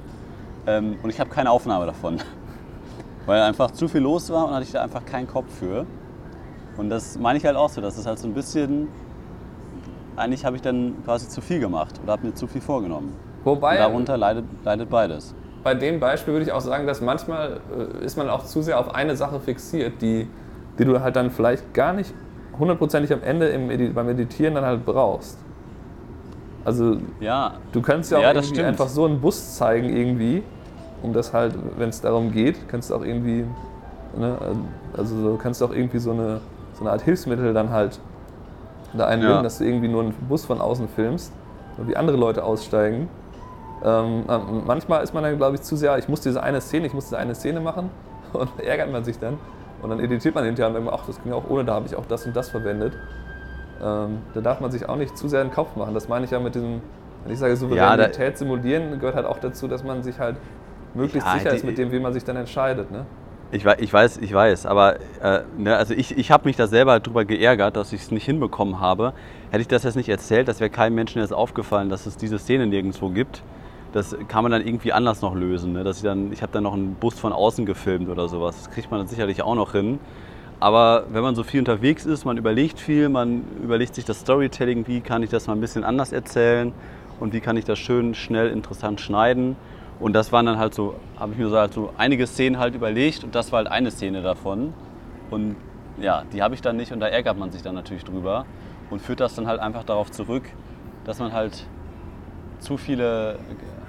Ähm, 0.67 0.99
und 1.03 1.09
ich 1.09 1.19
habe 1.19 1.31
keine 1.31 1.51
Aufnahme 1.51 1.87
davon, 1.87 2.19
weil 3.27 3.41
einfach 3.41 3.71
zu 3.71 3.89
viel 3.89 4.03
los 4.03 4.29
war 4.31 4.49
und 4.49 4.55
hatte 4.55 4.65
ich 4.65 4.73
da 4.73 4.83
einfach 4.83 5.03
keinen 5.07 5.27
Kopf 5.27 5.47
für. 5.59 5.87
Und 6.77 6.91
das 6.91 7.19
meine 7.19 7.39
ich 7.39 7.47
halt 7.47 7.57
auch 7.57 7.71
so, 7.71 7.81
dass 7.81 7.97
es 7.97 8.05
halt 8.05 8.19
so 8.19 8.29
ein 8.29 8.35
bisschen, 8.35 8.89
eigentlich 10.15 10.45
habe 10.45 10.57
ich 10.57 10.63
dann 10.63 10.97
quasi 11.07 11.27
zu 11.27 11.41
viel 11.41 11.61
gemacht 11.61 11.99
oder 12.03 12.13
habe 12.13 12.27
mir 12.27 12.35
zu 12.35 12.47
viel 12.47 12.61
vorgenommen. 12.61 13.15
Wobei, 13.45 13.77
und 13.77 13.79
darunter 13.79 14.19
leidet, 14.19 14.45
leidet 14.63 14.91
beides. 14.91 15.35
Bei 15.63 15.75
dem 15.75 16.01
Beispiel 16.01 16.35
würde 16.35 16.45
ich 16.45 16.53
auch 16.53 16.61
sagen, 16.61 16.87
dass 16.87 17.01
manchmal 17.01 17.61
äh, 17.75 18.05
ist 18.05 18.19
man 18.19 18.29
auch 18.29 18.45
zu 18.45 18.61
sehr 18.61 18.79
auf 18.79 18.95
eine 18.95 19.17
Sache 19.17 19.41
fixiert, 19.41 20.03
die, 20.03 20.29
die 20.79 20.85
du 20.85 21.01
halt 21.01 21.17
dann 21.17 21.31
vielleicht 21.31 21.73
gar 21.73 21.95
nicht 21.95 22.13
hundertprozentig 22.59 23.13
am 23.13 23.23
Ende 23.23 23.49
im, 23.49 23.95
beim 23.95 24.09
Editieren 24.09 24.55
dann 24.55 24.65
halt 24.65 24.85
brauchst. 24.85 25.39
Also 26.65 26.97
ja. 27.21 27.55
du 27.73 27.83
kannst 27.83 28.11
ja 28.11 28.19
auch 28.19 28.23
ja, 28.23 28.33
irgendwie 28.33 28.63
einfach 28.63 28.89
so 28.89 29.05
einen 29.05 29.21
Bus 29.21 29.57
zeigen 29.57 29.95
irgendwie, 29.95 30.43
um 31.03 31.13
das 31.13 31.33
halt, 31.33 31.55
wenn 31.77 31.91
es 31.91 32.01
darum 32.01 32.33
geht, 32.33 32.69
kannst 32.69 32.91
du 32.91 32.95
auch 32.95 33.05
irgendwie, 33.05 33.45
ne, 34.17 34.39
also 34.97 35.21
so, 35.21 35.37
kannst 35.37 35.61
du 35.61 35.67
auch 35.67 35.73
irgendwie 35.73 35.99
so 35.99 36.13
eine, 36.13 36.41
so 36.73 36.81
eine 36.81 36.91
Art 36.91 37.03
Hilfsmittel 37.03 37.53
dann 37.53 37.71
halt 37.71 38.01
da 38.95 39.07
einbinden, 39.07 39.37
ja. 39.37 39.43
dass 39.43 39.59
du 39.59 39.65
irgendwie 39.65 39.89
nur 39.89 40.03
einen 40.03 40.15
Bus 40.29 40.45
von 40.47 40.61
außen 40.61 40.89
filmst, 40.89 41.33
wie 41.79 41.97
andere 41.97 42.17
Leute 42.17 42.45
aussteigen. 42.45 43.09
Ähm, 43.85 44.25
manchmal 44.67 45.03
ist 45.03 45.13
man 45.13 45.25
dann, 45.25 45.37
glaube 45.37 45.57
ich, 45.57 45.63
zu 45.63 45.77
sehr, 45.77 45.99
ich 45.99 46.09
muss 46.09 46.21
diese 46.21 46.43
eine 46.43 46.61
Szene, 46.61 46.87
ich 46.87 46.95
muss 46.95 47.05
diese 47.05 47.19
eine 47.19 47.35
Szene 47.35 47.61
machen 47.61 47.91
und 48.33 48.49
ärgert 48.61 48.91
man 48.91 49.05
sich 49.05 49.19
dann. 49.19 49.39
Und 49.83 49.91
dann 49.91 50.01
editiert 50.01 50.35
man 50.35 50.45
hinterher 50.45 50.69
und 50.69 50.75
denkt, 50.75 50.91
ach, 50.93 51.07
das 51.07 51.23
ging 51.23 51.33
auch 51.33 51.49
ohne, 51.49 51.65
da 51.65 51.75
habe 51.75 51.87
ich 51.87 51.97
auch 51.97 52.07
das 52.07 52.27
und 52.27 52.35
das 52.35 52.49
verwendet. 52.49 52.95
Ähm, 53.83 54.19
da 54.33 54.41
darf 54.41 54.61
man 54.61 54.71
sich 54.71 54.89
auch 54.89 54.97
nicht 54.97 55.17
zu 55.17 55.29
sehr 55.29 55.43
in 55.43 55.49
den 55.49 55.55
Kopf 55.55 55.77
machen. 55.77 55.95
Das 55.95 56.09
meine 56.09 56.25
ich 56.25 56.31
ja 56.31 56.41
mit 56.41 56.55
diesem, 56.55 56.81
wenn 57.25 57.33
ich 57.33 57.39
sage 57.39 57.57
Souveränität 57.57 58.33
ja, 58.33 58.37
simulieren, 58.37 58.99
gehört 58.99 59.17
halt 59.17 59.27
auch 59.27 59.39
dazu, 59.39 59.69
dass 59.69 59.85
man 59.85 60.03
sich 60.03 60.19
halt 60.19 60.37
möglichst 60.95 61.27
ja, 61.27 61.35
sicher 61.35 61.51
die, 61.51 61.57
ist 61.57 61.65
mit 61.65 61.77
dem, 61.77 61.93
wie 61.93 61.99
man 61.99 62.13
sich 62.13 62.25
dann 62.25 62.37
entscheidet. 62.37 62.91
Ne? 62.91 63.05
Ich, 63.51 63.65
ich 63.65 63.93
weiß, 63.93 64.19
ich 64.19 64.33
weiß, 64.33 64.67
aber 64.67 64.97
äh, 65.23 65.43
ne, 65.59 65.77
also 65.77 65.93
ich, 65.95 66.17
ich 66.17 66.31
habe 66.31 66.47
mich 66.47 66.57
da 66.57 66.67
selber 66.67 66.99
darüber 66.99 67.25
geärgert, 67.25 67.77
dass 67.77 67.93
ich 67.93 68.03
es 68.03 68.11
nicht 68.11 68.25
hinbekommen 68.25 68.81
habe. 68.81 69.13
Hätte 69.51 69.61
ich 69.61 69.69
das 69.69 69.83
jetzt 69.85 69.97
nicht 69.97 70.09
erzählt, 70.09 70.49
das 70.49 70.61
wäre 70.61 70.71
keinem 70.71 70.95
Menschen 70.95 71.21
jetzt 71.21 71.33
aufgefallen, 71.33 71.89
dass 71.89 72.07
es 72.07 72.17
diese 72.17 72.39
Szene 72.39 72.67
nirgendwo 72.67 73.11
gibt 73.11 73.43
das 73.95 74.17
kann 74.27 74.43
man 74.43 74.51
dann 74.51 74.67
irgendwie 74.67 74.93
anders 74.93 75.23
noch 75.23 75.37
lösen. 75.37 75.73
Ne? 75.73 75.85
Dass 75.85 76.03
ich 76.03 76.05
ich 76.33 76.43
habe 76.43 76.53
dann 76.53 76.65
noch 76.65 76.75
einen 76.75 76.97
Bus 76.97 77.17
von 77.17 77.33
außen 77.33 77.65
gefilmt 77.65 78.09
oder 78.09 78.29
sowas. 78.29 78.57
Das 78.57 78.71
kriegt 78.71 78.91
man 78.91 78.99
dann 78.99 79.07
sicherlich 79.07 79.43
auch 79.43 79.55
noch 79.55 79.71
hin. 79.71 80.01
aber 80.59 81.05
wenn 81.11 81.23
man 81.23 81.37
so 81.37 81.45
viel 81.45 81.61
unterwegs 81.61 82.05
ist, 82.05 82.25
man 82.25 82.37
überlegt 82.37 82.81
viel, 82.81 83.09
man 83.09 83.45
überlegt 83.63 83.95
sich 83.95 84.05
das 84.05 84.21
Storytelling, 84.21 84.89
wie 84.89 85.01
kann 85.01 85.23
ich 85.23 85.31
das 85.31 85.47
mal 85.47 85.53
ein 85.53 85.61
bisschen 85.61 85.85
anders 85.85 86.13
erzählen 86.13 86.73
und 87.21 87.33
wie 87.33 87.41
kann 87.41 87.57
ich 87.57 87.65
das 87.65 87.79
schön, 87.79 88.15
schnell, 88.15 88.49
interessant 88.51 89.01
schneiden. 89.01 89.55
Und 90.01 90.13
das 90.13 90.33
waren 90.33 90.47
dann 90.47 90.59
halt 90.59 90.75
so, 90.75 90.97
habe 91.17 91.33
ich 91.33 91.39
mir 91.39 91.49
so, 91.49 91.57
halt 91.57 91.73
so 91.73 91.91
einige 91.97 92.27
Szenen 92.27 92.59
halt 92.59 92.75
überlegt 92.75 93.23
und 93.23 93.37
das 93.37 93.53
war 93.53 93.59
halt 93.59 93.69
eine 93.69 93.93
Szene 93.93 94.23
davon. 94.23 94.75
Und 95.31 95.55
ja, 96.01 96.25
die 96.33 96.43
habe 96.43 96.55
ich 96.55 96.63
dann 96.63 96.77
nicht 96.77 96.91
und 96.91 96.99
da 96.99 97.07
ärgert 97.07 97.39
man 97.39 97.53
sich 97.53 97.63
dann 97.63 97.77
natürlich 97.77 98.03
drüber 98.03 98.45
und 98.91 99.01
führt 99.01 99.21
das 99.21 99.37
dann 99.37 99.47
halt 99.47 99.61
einfach 99.61 99.85
darauf 99.85 100.11
zurück, 100.11 100.43
dass 101.05 101.21
man 101.21 101.33
halt 101.33 101.65
zu 102.59 102.77
viele 102.77 103.39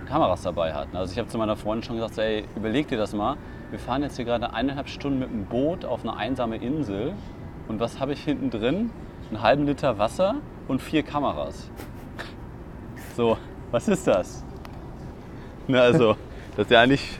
Kameras 0.05 0.43
dabei 0.43 0.73
hat. 0.73 0.87
Also 0.93 1.11
ich 1.11 1.19
habe 1.19 1.27
zu 1.27 1.37
meiner 1.37 1.55
Freundin 1.55 1.83
schon 1.83 1.95
gesagt, 1.95 2.17
ey, 2.17 2.45
überleg 2.55 2.87
dir 2.87 2.97
das 2.97 3.13
mal. 3.13 3.37
Wir 3.71 3.79
fahren 3.79 4.03
jetzt 4.03 4.15
hier 4.15 4.25
gerade 4.25 4.53
eineinhalb 4.53 4.87
Stunden 4.87 5.19
mit 5.19 5.29
dem 5.29 5.45
Boot 5.45 5.85
auf 5.85 6.03
eine 6.03 6.15
einsame 6.15 6.57
Insel 6.57 7.13
und 7.67 7.79
was 7.79 7.99
habe 7.99 8.13
ich 8.13 8.23
hinten 8.23 8.49
drin? 8.49 8.91
Einen 9.29 9.41
halben 9.41 9.65
Liter 9.65 9.97
Wasser 9.97 10.35
und 10.67 10.81
vier 10.81 11.03
Kameras. 11.03 11.69
So, 13.15 13.37
was 13.71 13.87
ist 13.87 14.05
das? 14.07 14.43
Na, 15.67 15.79
also, 15.79 16.15
das 16.55 16.65
ist 16.65 16.71
ja 16.71 16.81
eigentlich 16.81 17.19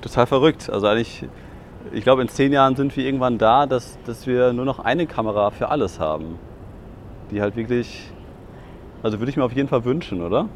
total 0.00 0.26
verrückt. 0.26 0.70
Also 0.70 0.86
eigentlich, 0.86 1.26
ich 1.92 2.04
glaube, 2.04 2.22
in 2.22 2.28
zehn 2.28 2.52
Jahren 2.52 2.74
sind 2.74 2.96
wir 2.96 3.04
irgendwann 3.04 3.38
da, 3.38 3.66
dass, 3.66 3.98
dass 4.04 4.26
wir 4.26 4.52
nur 4.52 4.64
noch 4.64 4.78
eine 4.78 5.06
Kamera 5.06 5.50
für 5.50 5.68
alles 5.68 6.00
haben. 6.00 6.38
Die 7.30 7.42
halt 7.42 7.56
wirklich, 7.56 8.10
also 9.02 9.18
würde 9.18 9.30
ich 9.30 9.36
mir 9.36 9.44
auf 9.44 9.52
jeden 9.52 9.68
Fall 9.68 9.84
wünschen, 9.84 10.22
oder? 10.22 10.48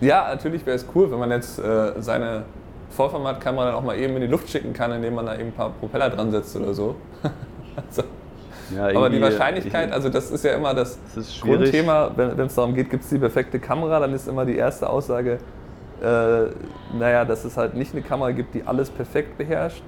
Ja, 0.00 0.28
natürlich 0.30 0.64
wäre 0.64 0.76
es 0.76 0.86
cool, 0.94 1.10
wenn 1.10 1.18
man 1.18 1.30
jetzt 1.30 1.58
äh, 1.58 1.92
seine 1.98 2.44
Vollformatkamera 2.90 3.66
dann 3.66 3.74
auch 3.74 3.82
mal 3.82 3.96
eben 3.98 4.14
in 4.16 4.22
die 4.22 4.26
Luft 4.26 4.48
schicken 4.48 4.72
kann, 4.72 4.92
indem 4.92 5.14
man 5.14 5.26
da 5.26 5.34
eben 5.34 5.48
ein 5.48 5.52
paar 5.52 5.70
Propeller 5.70 6.10
dran 6.10 6.30
setzt 6.30 6.56
oder 6.56 6.74
so. 6.74 6.96
also, 7.76 8.02
ja, 8.74 8.96
aber 8.96 9.10
die 9.10 9.20
Wahrscheinlichkeit, 9.20 9.92
also 9.92 10.08
das 10.08 10.30
ist 10.30 10.44
ja 10.44 10.52
immer 10.52 10.74
das, 10.74 10.98
das 11.14 11.40
Grundthema, 11.40 12.10
wenn 12.16 12.46
es 12.46 12.54
darum 12.54 12.74
geht, 12.74 12.90
gibt 12.90 13.04
es 13.04 13.10
die 13.10 13.18
perfekte 13.18 13.58
Kamera, 13.58 14.00
dann 14.00 14.14
ist 14.14 14.28
immer 14.28 14.44
die 14.44 14.56
erste 14.56 14.88
Aussage, 14.88 15.38
äh, 16.00 16.96
naja, 16.96 17.24
dass 17.24 17.44
es 17.44 17.56
halt 17.56 17.74
nicht 17.74 17.92
eine 17.92 18.02
Kamera 18.02 18.30
gibt, 18.30 18.54
die 18.54 18.62
alles 18.64 18.90
perfekt 18.90 19.36
beherrscht, 19.38 19.82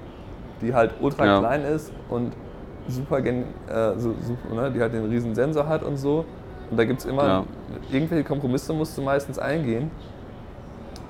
die 0.61 0.73
halt 0.73 0.91
ultra 1.01 1.25
ja. 1.25 1.39
klein 1.39 1.63
ist 1.63 1.91
und 2.09 2.33
super, 2.87 3.19
äh, 3.25 3.43
so, 3.97 4.13
super 4.21 4.61
ne, 4.61 4.71
die 4.71 4.81
halt 4.81 4.93
den 4.93 5.09
riesen 5.09 5.33
Sensor 5.33 5.67
hat 5.67 5.83
und 5.83 5.97
so. 5.97 6.25
Und 6.73 6.77
da 6.77 6.85
gibt 6.85 7.01
es 7.01 7.05
immer, 7.05 7.27
ja. 7.27 7.43
irgendwelche 7.91 8.23
Kompromisse 8.23 8.73
musst 8.73 8.97
du 8.97 9.03
meistens 9.03 9.37
eingehen. 9.37 9.91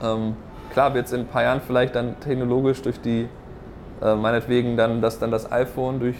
Ähm, 0.03 0.35
klar 0.73 0.93
wird 0.93 1.05
es 1.05 1.13
in 1.13 1.21
ein 1.21 1.27
paar 1.27 1.43
Jahren 1.43 1.61
vielleicht 1.65 1.95
dann 1.95 2.19
technologisch 2.19 2.81
durch 2.81 2.99
die, 2.99 3.29
äh, 4.01 4.13
meinetwegen 4.13 4.75
dann, 4.75 5.01
dass 5.01 5.19
dann 5.19 5.31
das 5.31 5.49
iPhone 5.49 6.01
durch 6.01 6.17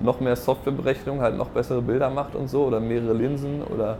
noch 0.00 0.20
mehr 0.20 0.36
Softwareberechnung 0.36 1.22
halt 1.22 1.38
noch 1.38 1.48
bessere 1.48 1.80
Bilder 1.80 2.10
macht 2.10 2.34
und 2.34 2.48
so 2.48 2.64
oder 2.64 2.78
mehrere 2.78 3.14
Linsen 3.14 3.62
oder 3.62 3.96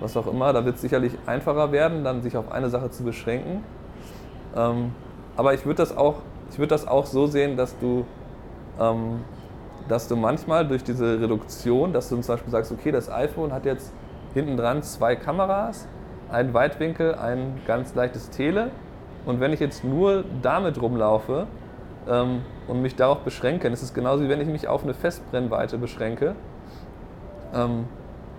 was 0.00 0.16
auch 0.16 0.26
immer. 0.26 0.52
Da 0.52 0.64
wird 0.64 0.74
es 0.74 0.80
sicherlich 0.80 1.12
einfacher 1.26 1.70
werden, 1.70 2.02
dann 2.02 2.20
sich 2.20 2.36
auf 2.36 2.50
eine 2.50 2.70
Sache 2.70 2.90
zu 2.90 3.04
beschränken. 3.04 3.62
Ähm, 4.56 4.90
aber 5.36 5.54
ich 5.54 5.64
würde 5.64 5.76
das, 5.76 5.96
auch, 5.96 6.16
das 6.68 6.88
auch 6.88 7.06
so 7.06 7.28
sehen, 7.28 7.56
dass 7.56 7.78
du, 7.78 8.04
ähm, 8.80 9.20
dass 9.86 10.08
du 10.08 10.16
manchmal 10.16 10.66
durch 10.66 10.82
diese 10.82 11.20
Reduktion, 11.20 11.92
dass 11.92 12.08
du 12.08 12.20
zum 12.20 12.34
Beispiel 12.34 12.50
sagst, 12.50 12.72
okay, 12.72 12.90
das 12.90 13.08
iPhone 13.08 13.52
hat 13.52 13.64
jetzt 13.64 13.92
hinten 14.34 14.56
dran 14.56 14.82
zwei 14.82 15.16
Kameras, 15.16 15.88
ein 16.30 16.52
Weitwinkel, 16.52 17.14
ein 17.14 17.60
ganz 17.66 17.94
leichtes 17.94 18.30
Tele. 18.30 18.70
Und 19.24 19.40
wenn 19.40 19.52
ich 19.52 19.60
jetzt 19.60 19.84
nur 19.84 20.24
damit 20.42 20.82
rumlaufe 20.82 21.46
ähm, 22.08 22.42
und 22.68 22.82
mich 22.82 22.96
darauf 22.96 23.20
beschränke, 23.20 23.64
dann 23.64 23.72
ist 23.72 23.82
es 23.82 23.94
genauso 23.94 24.24
wie 24.24 24.28
wenn 24.28 24.40
ich 24.40 24.48
mich 24.48 24.68
auf 24.68 24.82
eine 24.82 24.92
Festbrennweite 24.92 25.78
beschränke, 25.78 26.34
ähm, 27.54 27.84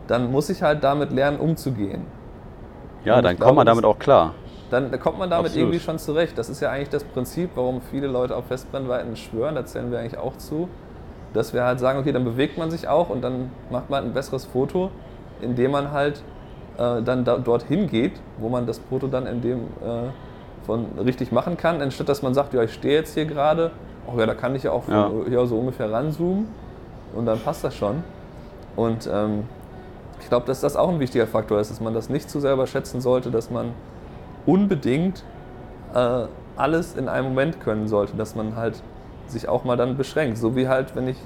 dann 0.08 0.32
muss 0.32 0.50
ich 0.50 0.62
halt 0.62 0.84
damit 0.84 1.12
lernen, 1.12 1.40
umzugehen. 1.40 2.06
Ja, 3.04 3.18
und 3.18 3.24
dann 3.24 3.40
kommt 3.40 3.56
man 3.56 3.66
damit 3.66 3.86
auch 3.86 3.98
klar. 3.98 4.34
Dann, 4.70 4.92
dann 4.92 5.00
kommt 5.00 5.18
man 5.18 5.30
damit 5.30 5.48
Absolut. 5.48 5.68
irgendwie 5.68 5.80
schon 5.80 5.98
zurecht. 6.00 6.38
Das 6.38 6.50
ist 6.50 6.60
ja 6.60 6.72
eigentlich 6.72 6.90
das 6.90 7.04
Prinzip, 7.04 7.52
warum 7.56 7.82
viele 7.82 8.08
Leute 8.08 8.36
auf 8.36 8.48
Festbrennweiten 8.48 9.16
schwören, 9.16 9.56
da 9.56 9.66
zählen 9.66 9.92
wir 9.92 10.00
eigentlich 10.00 10.18
auch 10.18 10.38
zu, 10.38 10.68
dass 11.34 11.54
wir 11.54 11.64
halt 11.64 11.80
sagen, 11.80 12.00
okay, 12.00 12.12
dann 12.12 12.26
bewegt 12.26 12.58
man 12.58 12.72
sich 12.72 12.88
auch 12.88 13.10
und 13.10 13.22
dann 13.24 13.52
macht 13.70 13.90
man 13.90 14.04
ein 14.04 14.14
besseres 14.14 14.46
Foto 14.46 14.92
indem 15.46 15.72
man 15.72 15.92
halt 15.92 16.22
äh, 16.78 17.02
dann 17.02 17.24
da, 17.24 17.38
dorthin 17.38 17.88
geht, 17.88 18.14
wo 18.38 18.50
man 18.50 18.66
das 18.66 18.80
Foto 18.80 19.08
dann 19.08 19.28
in 19.28 19.42
dem 19.42 19.60
äh, 19.60 20.10
von 20.66 20.88
richtig 21.04 21.32
machen 21.32 21.58
kann, 21.58 21.82
anstatt 21.82 22.10
dass 22.10 22.22
man 22.22 22.34
sagt, 22.34 22.54
ja, 22.54 22.64
ich 22.64 22.74
stehe 22.74 22.96
jetzt 22.96 23.14
hier 23.14 23.26
gerade, 23.26 23.72
oh 24.08 24.20
ja, 24.20 24.26
da 24.26 24.34
kann 24.34 24.56
ich 24.56 24.64
ja 24.64 24.72
auch 24.72 24.84
von, 24.84 24.94
ja. 24.94 25.12
ja 25.30 25.46
so 25.46 25.58
ungefähr 25.58 25.92
ranzoomen 25.92 26.48
und 27.16 27.26
dann 27.26 27.40
passt 27.40 27.64
das 27.64 27.76
schon. 27.76 28.04
Und 28.76 29.10
ähm, 29.12 29.44
ich 30.20 30.28
glaube, 30.28 30.48
dass 30.48 30.62
das 30.62 30.76
auch 30.76 30.90
ein 30.90 31.00
wichtiger 31.00 31.28
Faktor 31.28 31.60
ist, 31.60 31.72
dass 31.72 31.80
man 31.80 31.94
das 31.94 32.10
nicht 32.10 32.30
zu 32.30 32.40
selber 32.40 32.68
schätzen 32.68 33.00
sollte, 33.00 33.32
dass 33.32 33.50
man 33.50 33.74
unbedingt 34.46 35.24
äh, 35.94 36.26
alles 36.58 36.96
in 36.96 37.08
einem 37.08 37.30
Moment 37.30 37.62
können 37.62 37.88
sollte, 37.88 38.16
dass 38.18 38.36
man 38.36 38.56
halt 38.56 38.82
sich 39.28 39.48
auch 39.48 39.64
mal 39.64 39.78
dann 39.78 39.98
beschränkt. 39.98 40.38
So 40.38 40.56
wie 40.56 40.68
halt, 40.68 40.96
wenn 40.96 41.08
ich 41.08 41.18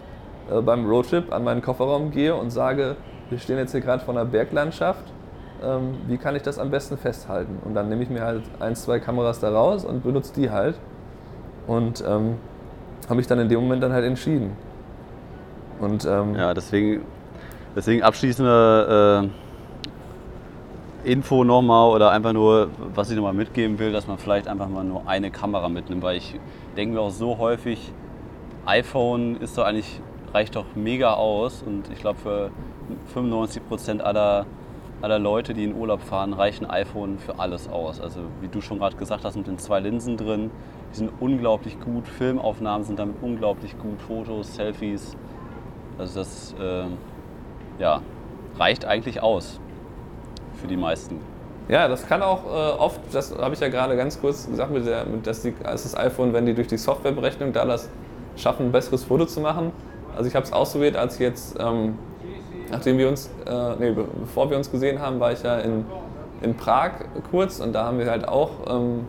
äh, 0.51 0.61
beim 0.61 0.87
Roadtrip 0.87 1.33
an 1.33 1.43
meinen 1.43 1.61
Kofferraum 1.61 2.11
gehe 2.11 2.35
und 2.35 2.51
sage, 2.51 2.95
wir 3.29 3.37
stehen 3.37 3.57
jetzt 3.57 3.71
hier 3.71 3.81
gerade 3.81 4.03
vor 4.03 4.13
einer 4.13 4.25
Berglandschaft, 4.25 5.03
ähm, 5.63 5.95
wie 6.07 6.17
kann 6.17 6.35
ich 6.35 6.41
das 6.41 6.57
am 6.57 6.71
besten 6.71 6.97
festhalten? 6.97 7.59
Und 7.65 7.73
dann 7.73 7.89
nehme 7.89 8.03
ich 8.03 8.09
mir 8.09 8.21
halt 8.21 8.43
ein, 8.59 8.75
zwei 8.75 8.99
Kameras 8.99 9.39
da 9.39 9.49
raus 9.49 9.85
und 9.85 10.03
benutze 10.03 10.33
die 10.33 10.49
halt. 10.49 10.75
Und 11.67 12.03
ähm, 12.07 12.35
habe 13.05 13.15
mich 13.15 13.27
dann 13.27 13.39
in 13.39 13.49
dem 13.49 13.59
Moment 13.61 13.83
dann 13.83 13.93
halt 13.93 14.05
entschieden. 14.05 14.55
Und, 15.79 16.05
ähm, 16.05 16.35
ja, 16.35 16.53
deswegen, 16.53 17.01
deswegen 17.75 18.03
abschließende 18.03 19.29
äh, 21.05 21.11
Info 21.11 21.43
nochmal 21.43 21.89
oder 21.89 22.11
einfach 22.11 22.33
nur, 22.33 22.69
was 22.93 23.09
ich 23.09 23.15
nochmal 23.15 23.33
mitgeben 23.33 23.79
will, 23.79 23.91
dass 23.91 24.07
man 24.07 24.17
vielleicht 24.17 24.47
einfach 24.47 24.67
mal 24.67 24.83
nur 24.83 25.07
eine 25.07 25.31
Kamera 25.31 25.69
mitnimmt, 25.69 26.03
weil 26.03 26.17
ich 26.17 26.39
denke 26.75 26.95
mir 26.95 27.01
auch 27.01 27.11
so 27.11 27.37
häufig, 27.37 27.91
iPhone 28.65 29.37
ist 29.37 29.57
doch 29.57 29.63
eigentlich, 29.63 30.01
reicht 30.33 30.55
doch 30.55 30.65
mega 30.75 31.13
aus 31.13 31.63
und 31.65 31.89
ich 31.91 31.99
glaube 31.99 32.19
für 32.19 32.51
95 33.13 33.67
Prozent 33.67 34.01
aller, 34.01 34.45
aller 35.01 35.19
Leute, 35.19 35.53
die 35.53 35.63
in 35.63 35.75
Urlaub 35.75 36.01
fahren, 36.01 36.33
reichen 36.33 36.69
iPhone 36.69 37.19
für 37.19 37.39
alles 37.39 37.69
aus. 37.69 37.99
Also 37.99 38.21
wie 38.41 38.47
du 38.47 38.61
schon 38.61 38.79
gerade 38.79 38.95
gesagt 38.95 39.23
hast, 39.23 39.35
mit 39.35 39.47
den 39.47 39.57
zwei 39.57 39.79
Linsen 39.79 40.17
drin, 40.17 40.51
die 40.91 40.97
sind 40.97 41.11
unglaublich 41.19 41.79
gut. 41.79 42.07
Filmaufnahmen 42.07 42.85
sind 42.85 42.99
damit 42.99 43.15
unglaublich 43.21 43.77
gut, 43.79 44.01
Fotos, 44.01 44.55
Selfies. 44.55 45.15
Also 45.97 46.19
das 46.19 46.55
äh, 46.59 46.85
ja, 47.79 48.01
reicht 48.57 48.85
eigentlich 48.85 49.21
aus 49.21 49.59
für 50.55 50.67
die 50.67 50.77
meisten. 50.77 51.19
Ja, 51.67 51.87
das 51.87 52.07
kann 52.07 52.23
auch 52.23 52.45
äh, 52.45 52.79
oft, 52.79 52.99
das 53.11 53.35
habe 53.37 53.53
ich 53.53 53.59
ja 53.59 53.67
gerade 53.67 53.95
ganz 53.95 54.19
kurz 54.19 54.47
gesagt, 54.49 54.71
mit 54.71 54.87
der, 54.87 55.05
mit 55.05 55.27
dass, 55.27 55.43
die, 55.43 55.53
dass 55.61 55.83
das 55.83 55.95
iPhone, 55.95 56.33
wenn 56.33 56.45
die 56.45 56.55
durch 56.55 56.67
die 56.67 56.77
Softwareberechnung 56.77 57.53
da 57.53 57.63
das 57.65 57.89
schaffen, 58.35 58.67
ein 58.67 58.71
besseres 58.71 59.03
Foto 59.03 59.25
zu 59.25 59.39
machen. 59.39 59.71
Also 60.15 60.27
ich 60.27 60.35
habe 60.35 60.45
es 60.45 60.51
ausprobiert, 60.51 60.95
als 60.95 61.15
ich 61.15 61.21
jetzt 61.21 61.57
ähm, 61.59 61.99
nachdem 62.71 62.97
wir 62.97 63.07
uns, 63.07 63.29
äh, 63.45 63.75
nee, 63.79 63.91
bevor 63.91 64.49
wir 64.49 64.57
uns 64.57 64.71
gesehen 64.71 64.99
haben, 64.99 65.19
war 65.19 65.31
ich 65.31 65.43
ja 65.43 65.57
in, 65.59 65.85
in 66.41 66.55
Prag 66.55 66.91
kurz 67.31 67.59
und 67.59 67.73
da 67.73 67.85
haben 67.85 67.99
wir 67.99 68.09
halt 68.09 68.27
auch 68.27 68.51
ähm, 68.69 69.05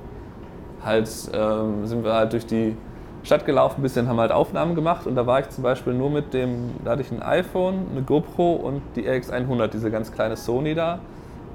halt, 0.84 1.08
ähm, 1.32 1.86
sind 1.86 2.04
wir 2.04 2.14
halt 2.14 2.32
durch 2.32 2.46
die 2.46 2.76
Stadt 3.22 3.44
gelaufen, 3.44 3.80
ein 3.80 3.82
bisschen 3.82 4.08
haben 4.08 4.18
halt 4.18 4.32
Aufnahmen 4.32 4.74
gemacht 4.74 5.06
und 5.06 5.14
da 5.14 5.26
war 5.26 5.40
ich 5.40 5.50
zum 5.50 5.62
Beispiel 5.62 5.92
nur 5.92 6.10
mit 6.10 6.32
dem, 6.32 6.70
da 6.84 6.92
hatte 6.92 7.02
ich 7.02 7.12
ein 7.12 7.22
iPhone, 7.22 7.86
eine 7.90 8.02
GoPro 8.02 8.52
und 8.52 8.80
die 8.96 9.06
RX100, 9.06 9.68
diese 9.68 9.90
ganz 9.90 10.10
kleine 10.10 10.36
Sony 10.36 10.74
da. 10.74 11.00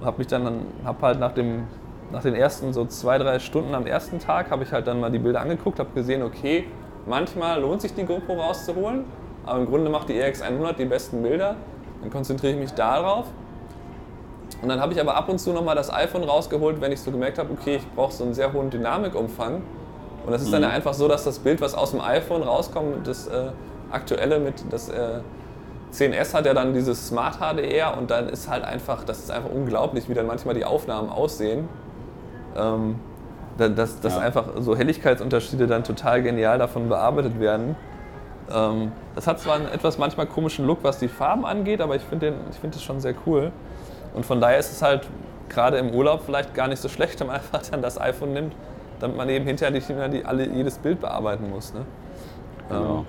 Habe 0.04 0.20
mich 0.20 0.28
dann, 0.28 0.66
habe 0.84 1.02
halt 1.02 1.20
nach 1.20 1.32
dem, 1.32 1.64
nach 2.12 2.22
den 2.22 2.36
ersten 2.36 2.72
so 2.72 2.86
zwei, 2.86 3.18
drei 3.18 3.40
Stunden 3.40 3.74
am 3.74 3.88
ersten 3.88 4.20
Tag, 4.20 4.52
habe 4.52 4.64
ich 4.64 4.72
halt 4.72 4.86
dann 4.86 5.00
mal 5.00 5.10
die 5.10 5.18
Bilder 5.18 5.42
angeguckt, 5.42 5.80
habe 5.80 5.90
gesehen, 5.96 6.22
okay, 6.22 6.66
manchmal 7.08 7.60
lohnt 7.60 7.82
sich 7.82 7.96
die 7.96 8.04
GoPro 8.04 8.34
rauszuholen, 8.34 9.06
aber 9.46 9.60
im 9.60 9.66
Grunde 9.66 9.90
macht 9.90 10.10
die 10.10 10.22
RX100 10.22 10.74
die 10.74 10.86
besten 10.86 11.24
Bilder. 11.24 11.56
Dann 12.06 12.12
konzentriere 12.12 12.54
ich 12.54 12.60
mich 12.60 12.72
darauf. 12.74 13.26
Und 14.62 14.70
dann 14.70 14.80
habe 14.80 14.94
ich 14.94 15.02
aber 15.02 15.16
ab 15.16 15.28
und 15.28 15.40
zu 15.40 15.52
nochmal 15.54 15.76
das 15.76 15.92
iPhone 15.92 16.24
rausgeholt, 16.24 16.80
wenn 16.80 16.92
ich 16.92 17.02
so 17.02 17.10
gemerkt 17.10 17.40
habe, 17.40 17.52
okay, 17.52 17.78
ich 17.78 17.92
brauche 17.96 18.14
so 18.14 18.24
einen 18.24 18.36
sehr 18.36 18.54
hohen 18.54 18.70
Dynamikumfang. 18.70 19.64
Und 20.24 20.32
das 20.32 20.44
ist 20.44 20.54
dann 20.54 20.62
mhm. 20.62 20.70
einfach 20.70 20.94
so, 20.94 21.08
dass 21.08 21.24
das 21.24 21.40
Bild, 21.40 21.62
was 21.62 21.74
aus 21.74 21.92
dem 21.92 22.02
iPhone 22.02 22.44
rauskommt, 22.44 23.08
das 23.08 23.26
äh, 23.26 23.48
aktuelle 23.90 24.40
mit 24.40 24.54
das 24.70 24.90
äh, 24.90 25.20
10S 25.94 26.36
hat 26.36 26.46
ja 26.46 26.54
dann 26.54 26.76
dieses 26.76 27.08
Smart 27.08 27.38
HDR 27.40 27.98
und 27.98 28.12
dann 28.12 28.30
ist 28.30 28.50
halt 28.50 28.64
einfach, 28.64 29.04
das 29.04 29.20
ist 29.20 29.32
einfach 29.32 29.50
unglaublich, 29.50 30.08
wie 30.08 30.14
dann 30.14 30.28
manchmal 30.28 30.54
die 30.54 30.66
Aufnahmen 30.66 31.10
aussehen. 31.10 31.68
Ähm, 32.56 33.00
dass, 33.58 34.00
dass 34.00 34.16
ja. 34.16 34.20
einfach 34.20 34.46
so 34.60 34.76
Helligkeitsunterschiede 34.76 35.66
dann 35.66 35.84
total 35.84 36.22
genial 36.22 36.60
davon 36.60 36.88
bearbeitet 36.88 37.40
werden. 37.40 37.76
Ähm, 38.52 38.92
das 39.16 39.28
hat 39.28 39.40
zwar 39.40 39.56
einen 39.56 39.68
etwas 39.68 39.98
manchmal 39.98 40.28
komischen 40.28 40.66
Look, 40.66 40.80
was 40.84 41.00
die 41.00 41.08
Farben 41.08 41.46
angeht, 41.46 41.82
aber 41.82 41.96
ich 41.96 42.04
finde 42.04 42.34
find 42.60 42.76
das 42.76 42.84
schon 42.84 43.00
sehr 43.00 43.16
cool. 43.26 43.52
Und 44.14 44.26
von 44.26 44.40
daher 44.40 44.60
ist 44.60 44.72
es 44.72 44.82
halt 44.82 45.08
gerade 45.50 45.78
im 45.78 45.92
Urlaub 45.92 46.22
vielleicht 46.26 46.54
gar 46.54 46.68
nicht 46.68 46.82
so 46.82 46.90
schlecht, 46.90 47.20
wenn 47.20 47.28
man 47.28 47.38
einfach 47.38 47.62
dann 47.70 47.82
das 47.82 48.00
iPhone 48.00 48.34
nimmt, 48.34 48.54
damit 49.00 49.18
man 49.18 49.30
eben 49.30 49.46
hinterher 49.46 49.72
nicht 49.72 49.90
immer 49.90 50.10
die, 50.10 50.26
alle, 50.26 50.48
jedes 50.48 50.78
Bild 50.78 51.02
bearbeiten 51.02 51.50
muss. 51.50 51.74
Ne? 51.74 51.86
Genau. 52.70 53.00
Ähm. 53.00 53.06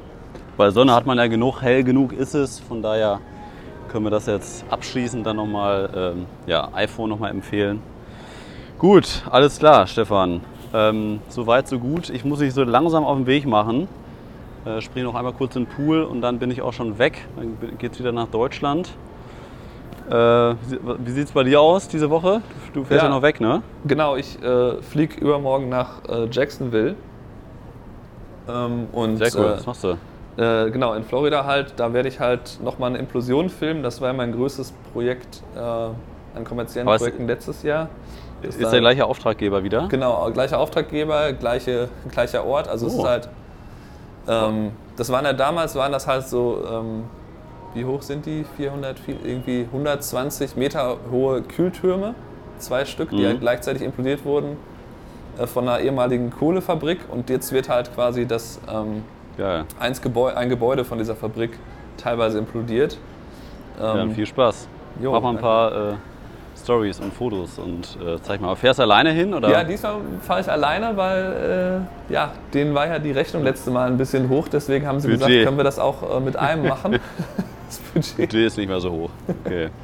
Bei 0.56 0.70
Sonne 0.70 0.94
hat 0.94 1.04
man 1.04 1.18
ja 1.18 1.26
genug, 1.26 1.60
hell 1.60 1.84
genug 1.84 2.14
ist 2.14 2.34
es. 2.34 2.60
Von 2.60 2.80
daher 2.80 3.20
können 3.88 4.04
wir 4.04 4.10
das 4.10 4.24
jetzt 4.24 4.64
abschließend 4.70 5.26
dann 5.26 5.36
nochmal, 5.36 5.90
ähm, 5.94 6.26
ja, 6.46 6.70
iPhone 6.72 7.10
nochmal 7.10 7.30
empfehlen. 7.30 7.82
Gut, 8.78 9.22
alles 9.30 9.58
klar, 9.58 9.86
Stefan. 9.86 10.40
Ähm, 10.72 11.20
Soweit, 11.28 11.68
so 11.68 11.78
gut. 11.78 12.08
Ich 12.08 12.24
muss 12.24 12.40
mich 12.40 12.54
so 12.54 12.62
langsam 12.64 13.04
auf 13.04 13.16
den 13.16 13.26
Weg 13.26 13.46
machen. 13.46 13.86
Äh, 14.66 14.80
springe 14.80 15.06
noch 15.06 15.14
einmal 15.14 15.32
kurz 15.32 15.54
in 15.56 15.64
den 15.64 15.70
Pool 15.70 16.02
und 16.02 16.20
dann 16.22 16.38
bin 16.38 16.50
ich 16.50 16.60
auch 16.60 16.72
schon 16.72 16.98
weg. 16.98 17.24
Dann 17.36 17.56
geht 17.78 17.92
es 17.92 17.98
wieder 18.00 18.12
nach 18.12 18.26
Deutschland. 18.26 18.90
Äh, 20.10 20.12
wie 20.14 21.10
sieht 21.10 21.26
es 21.26 21.32
bei 21.32 21.44
dir 21.44 21.60
aus 21.60 21.88
diese 21.88 22.10
Woche? 22.10 22.40
Du 22.74 22.84
fährst 22.84 23.02
ja, 23.02 23.08
Ja. 23.08 23.14
noch 23.14 23.22
weg, 23.22 23.40
ne? 23.40 23.62
Genau, 23.86 24.16
ich 24.16 24.40
äh, 24.42 24.80
fliege 24.82 25.20
übermorgen 25.20 25.68
nach 25.68 26.04
äh, 26.08 26.26
Jacksonville. 26.30 26.94
Ähm, 28.48 28.86
und 28.92 29.16
Sehr 29.18 29.30
cool, 29.40 29.50
äh, 29.50 29.56
was 29.56 29.66
machst 29.66 29.84
du? 29.84 29.96
Äh, 30.36 30.70
genau, 30.70 30.94
in 30.94 31.02
Florida 31.04 31.44
halt, 31.44 31.74
da 31.76 31.92
werde 31.92 32.08
ich 32.08 32.20
halt 32.20 32.58
nochmal 32.62 32.90
eine 32.90 32.98
Implosion 32.98 33.48
filmen. 33.48 33.82
Das 33.82 34.00
war 34.00 34.08
ja 34.08 34.14
mein 34.14 34.32
größtes 34.32 34.72
Projekt 34.92 35.42
äh, 35.56 35.58
an 35.60 36.44
kommerziellen 36.44 36.86
Aber 36.86 36.96
es- 36.96 37.02
Projekten 37.02 37.26
letztes 37.26 37.62
Jahr. 37.62 37.88
Ist 38.42 38.62
war- 38.62 38.70
der 38.70 38.80
gleiche 38.80 39.06
Auftraggeber 39.06 39.64
wieder? 39.64 39.88
Genau, 39.88 40.30
gleicher 40.30 40.58
Auftraggeber, 40.60 41.32
gleiche, 41.32 41.88
gleicher 42.10 42.44
Ort. 42.44 42.68
Also 42.68 42.86
es 42.86 42.94
Oh. 42.94 42.98
ist 42.98 43.08
halt, 43.08 43.28
ähm, 44.28 44.72
das 44.96 45.10
waren 45.10 45.24
ja 45.24 45.32
damals, 45.32 45.74
waren 45.74 45.92
das 45.92 46.06
halt 46.06 46.26
so, 46.26 46.62
ähm, 46.70 47.04
wie 47.74 47.84
hoch 47.84 48.02
sind 48.02 48.24
die? 48.26 48.44
400, 48.56 48.98
viel- 48.98 49.18
irgendwie 49.24 49.66
120 49.70 50.56
Meter 50.56 50.96
hohe 51.10 51.42
Kühltürme, 51.42 52.14
zwei 52.58 52.84
Stück, 52.84 53.10
die 53.10 53.16
Mhm. 53.22 53.26
halt 53.26 53.40
gleichzeitig 53.40 53.82
implodiert 53.82 54.24
wurden 54.24 54.56
äh, 55.38 55.46
von 55.46 55.68
einer 55.68 55.80
ehemaligen 55.80 56.30
Kohlefabrik. 56.30 57.00
Und 57.10 57.28
jetzt 57.30 57.52
wird 57.52 57.68
halt 57.68 57.94
quasi 57.94 58.26
das 58.26 58.58
ähm, 58.72 59.02
eins 59.78 60.00
Gebäu 60.00 60.32
ein 60.34 60.48
Gebäude 60.48 60.84
von 60.84 60.96
dieser 60.96 61.14
Fabrik 61.14 61.58
teilweise 61.98 62.38
implodiert. 62.38 62.96
Ja, 63.78 63.94
Ähm, 63.96 64.12
viel 64.12 64.24
Spaß. 64.24 64.66
jo, 65.02 65.12
Mach 65.12 65.20
mal 65.20 65.28
ein 65.28 65.34
danke. 65.34 65.42
paar 65.42 65.72
äh, 65.92 65.94
Stories 66.56 67.00
und 67.00 67.12
Fotos 67.12 67.58
und 67.58 67.98
äh, 68.04 68.20
zeig 68.22 68.40
mal. 68.40 68.54
Fährst 68.56 68.78
du 68.78 68.82
alleine 68.84 69.10
hin? 69.10 69.34
Oder? 69.34 69.50
Ja, 69.50 69.64
diesmal 69.64 69.96
fahre 70.22 70.40
ich 70.40 70.50
alleine, 70.50 70.96
weil 70.96 71.84
äh, 72.08 72.12
ja, 72.12 72.32
denen 72.54 72.74
war 72.74 72.86
ja 72.86 72.98
die 72.98 73.12
Rechnung 73.12 73.42
letzte 73.42 73.70
Mal 73.70 73.88
ein 73.88 73.96
bisschen 73.96 74.28
hoch. 74.28 74.48
Deswegen 74.48 74.86
haben 74.86 75.00
sie 75.00 75.08
Budget. 75.08 75.26
gesagt, 75.26 75.44
können 75.44 75.56
wir 75.56 75.64
das 75.64 75.78
auch 75.78 76.16
äh, 76.16 76.20
mit 76.20 76.36
einem 76.36 76.66
machen. 76.68 76.98
das 77.66 77.78
Budget. 77.78 78.16
Budget 78.16 78.46
ist 78.46 78.56
nicht 78.58 78.68
mehr 78.68 78.80
so 78.80 78.90
hoch. 78.90 79.10
Okay. 79.44 79.68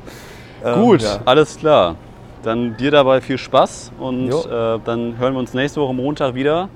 Ähm, 0.65 0.81
Gut, 0.81 1.03
ja. 1.03 1.19
alles 1.25 1.59
klar. 1.59 1.97
Dann 2.45 2.77
dir 2.77 2.93
dabei 2.93 3.21
viel 3.21 3.37
Spaß 3.37 3.91
und 3.99 4.29
äh, 4.31 4.79
dann 4.85 5.19
hören 5.19 5.33
wir 5.35 5.39
uns 5.41 5.55
nächste 5.55 5.81
Woche 5.81 5.93
Montag 5.93 6.37
wieder. 6.37 6.69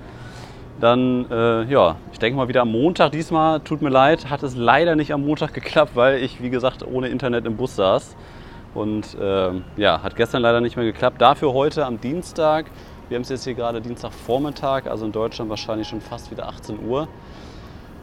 Dann, 0.80 1.24
äh, 1.30 1.62
ja, 1.64 1.94
ich 2.12 2.18
denke 2.18 2.36
mal 2.36 2.48
wieder 2.48 2.62
am 2.62 2.72
Montag 2.72 3.12
diesmal. 3.12 3.60
Tut 3.60 3.82
mir 3.82 3.88
leid, 3.88 4.28
hat 4.28 4.42
es 4.42 4.56
leider 4.56 4.96
nicht 4.96 5.12
am 5.12 5.24
Montag 5.24 5.54
geklappt, 5.54 5.92
weil 5.94 6.20
ich, 6.22 6.42
wie 6.42 6.50
gesagt, 6.50 6.84
ohne 6.84 7.08
Internet 7.08 7.46
im 7.46 7.56
Bus 7.56 7.76
saß. 7.76 8.16
Und 8.76 9.16
ähm, 9.18 9.64
ja, 9.78 10.02
hat 10.02 10.16
gestern 10.16 10.42
leider 10.42 10.60
nicht 10.60 10.76
mehr 10.76 10.84
geklappt. 10.84 11.20
Dafür 11.20 11.54
heute 11.54 11.86
am 11.86 11.98
Dienstag. 11.98 12.66
Wir 13.08 13.14
haben 13.14 13.22
es 13.22 13.30
jetzt 13.30 13.44
hier 13.44 13.54
gerade 13.54 13.80
Dienstagvormittag, 13.80 14.86
also 14.86 15.06
in 15.06 15.12
Deutschland 15.12 15.48
wahrscheinlich 15.48 15.88
schon 15.88 16.02
fast 16.02 16.30
wieder 16.30 16.46
18 16.46 16.86
Uhr. 16.86 17.08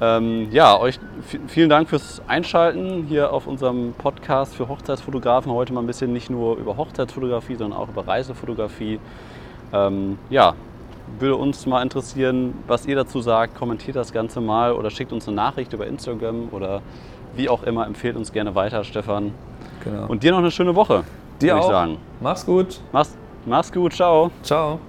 Ähm, 0.02 0.48
ja, 0.52 0.80
euch 0.80 1.00
vielen 1.48 1.70
Dank 1.70 1.90
fürs 1.90 2.24
Einschalten 2.28 3.06
hier 3.08 3.32
auf 3.32 3.46
unserem 3.46 3.94
Podcast 3.94 4.56
für 4.56 4.68
Hochzeitsfotografen. 4.68 5.52
Heute 5.52 5.74
mal 5.74 5.82
ein 5.82 5.88
bisschen 5.88 6.12
nicht 6.12 6.32
nur 6.32 6.58
über 6.58 6.76
Hochzeitsfotografie, 6.76 7.56
sondern 7.56 7.78
auch 7.80 7.90
über 7.90 8.08
Reisefotografie. 8.08 9.00
Ähm, 9.72 10.18
ja, 10.32 10.56
würde 11.20 11.36
uns 11.36 11.68
mal 11.68 11.84
interessieren, 11.84 12.56
was 12.66 12.88
ihr 12.88 12.96
dazu 12.96 13.22
sagt. 13.22 13.56
Kommentiert 13.56 13.96
das 13.96 14.12
Ganze 14.12 14.42
mal 14.42 14.74
oder 14.74 14.90
schickt 14.90 15.14
uns 15.14 15.28
eine 15.28 15.36
Nachricht 15.36 15.74
über 15.74 15.86
Instagram 15.86 16.50
oder 16.52 16.82
wie 17.36 17.48
auch 17.48 17.62
immer. 17.64 17.86
Empfehlt 17.86 18.16
uns 18.16 18.32
gerne 18.32 18.56
weiter, 18.56 18.84
Stefan. 18.84 19.34
Genau. 19.84 20.08
Und 20.08 20.24
dir 20.24 20.32
noch 20.32 20.40
eine 20.40 20.52
schöne 20.52 20.76
Woche, 20.76 21.04
dir 21.42 21.48
würde 21.54 21.60
ich 21.60 21.66
auch. 21.66 21.70
sagen. 21.72 21.98
Mach's 22.22 22.46
gut. 22.46 22.80
Mach's, 22.92 23.16
mach's 23.46 23.72
gut, 23.72 23.94
ciao. 23.94 24.32
Ciao. 24.44 24.80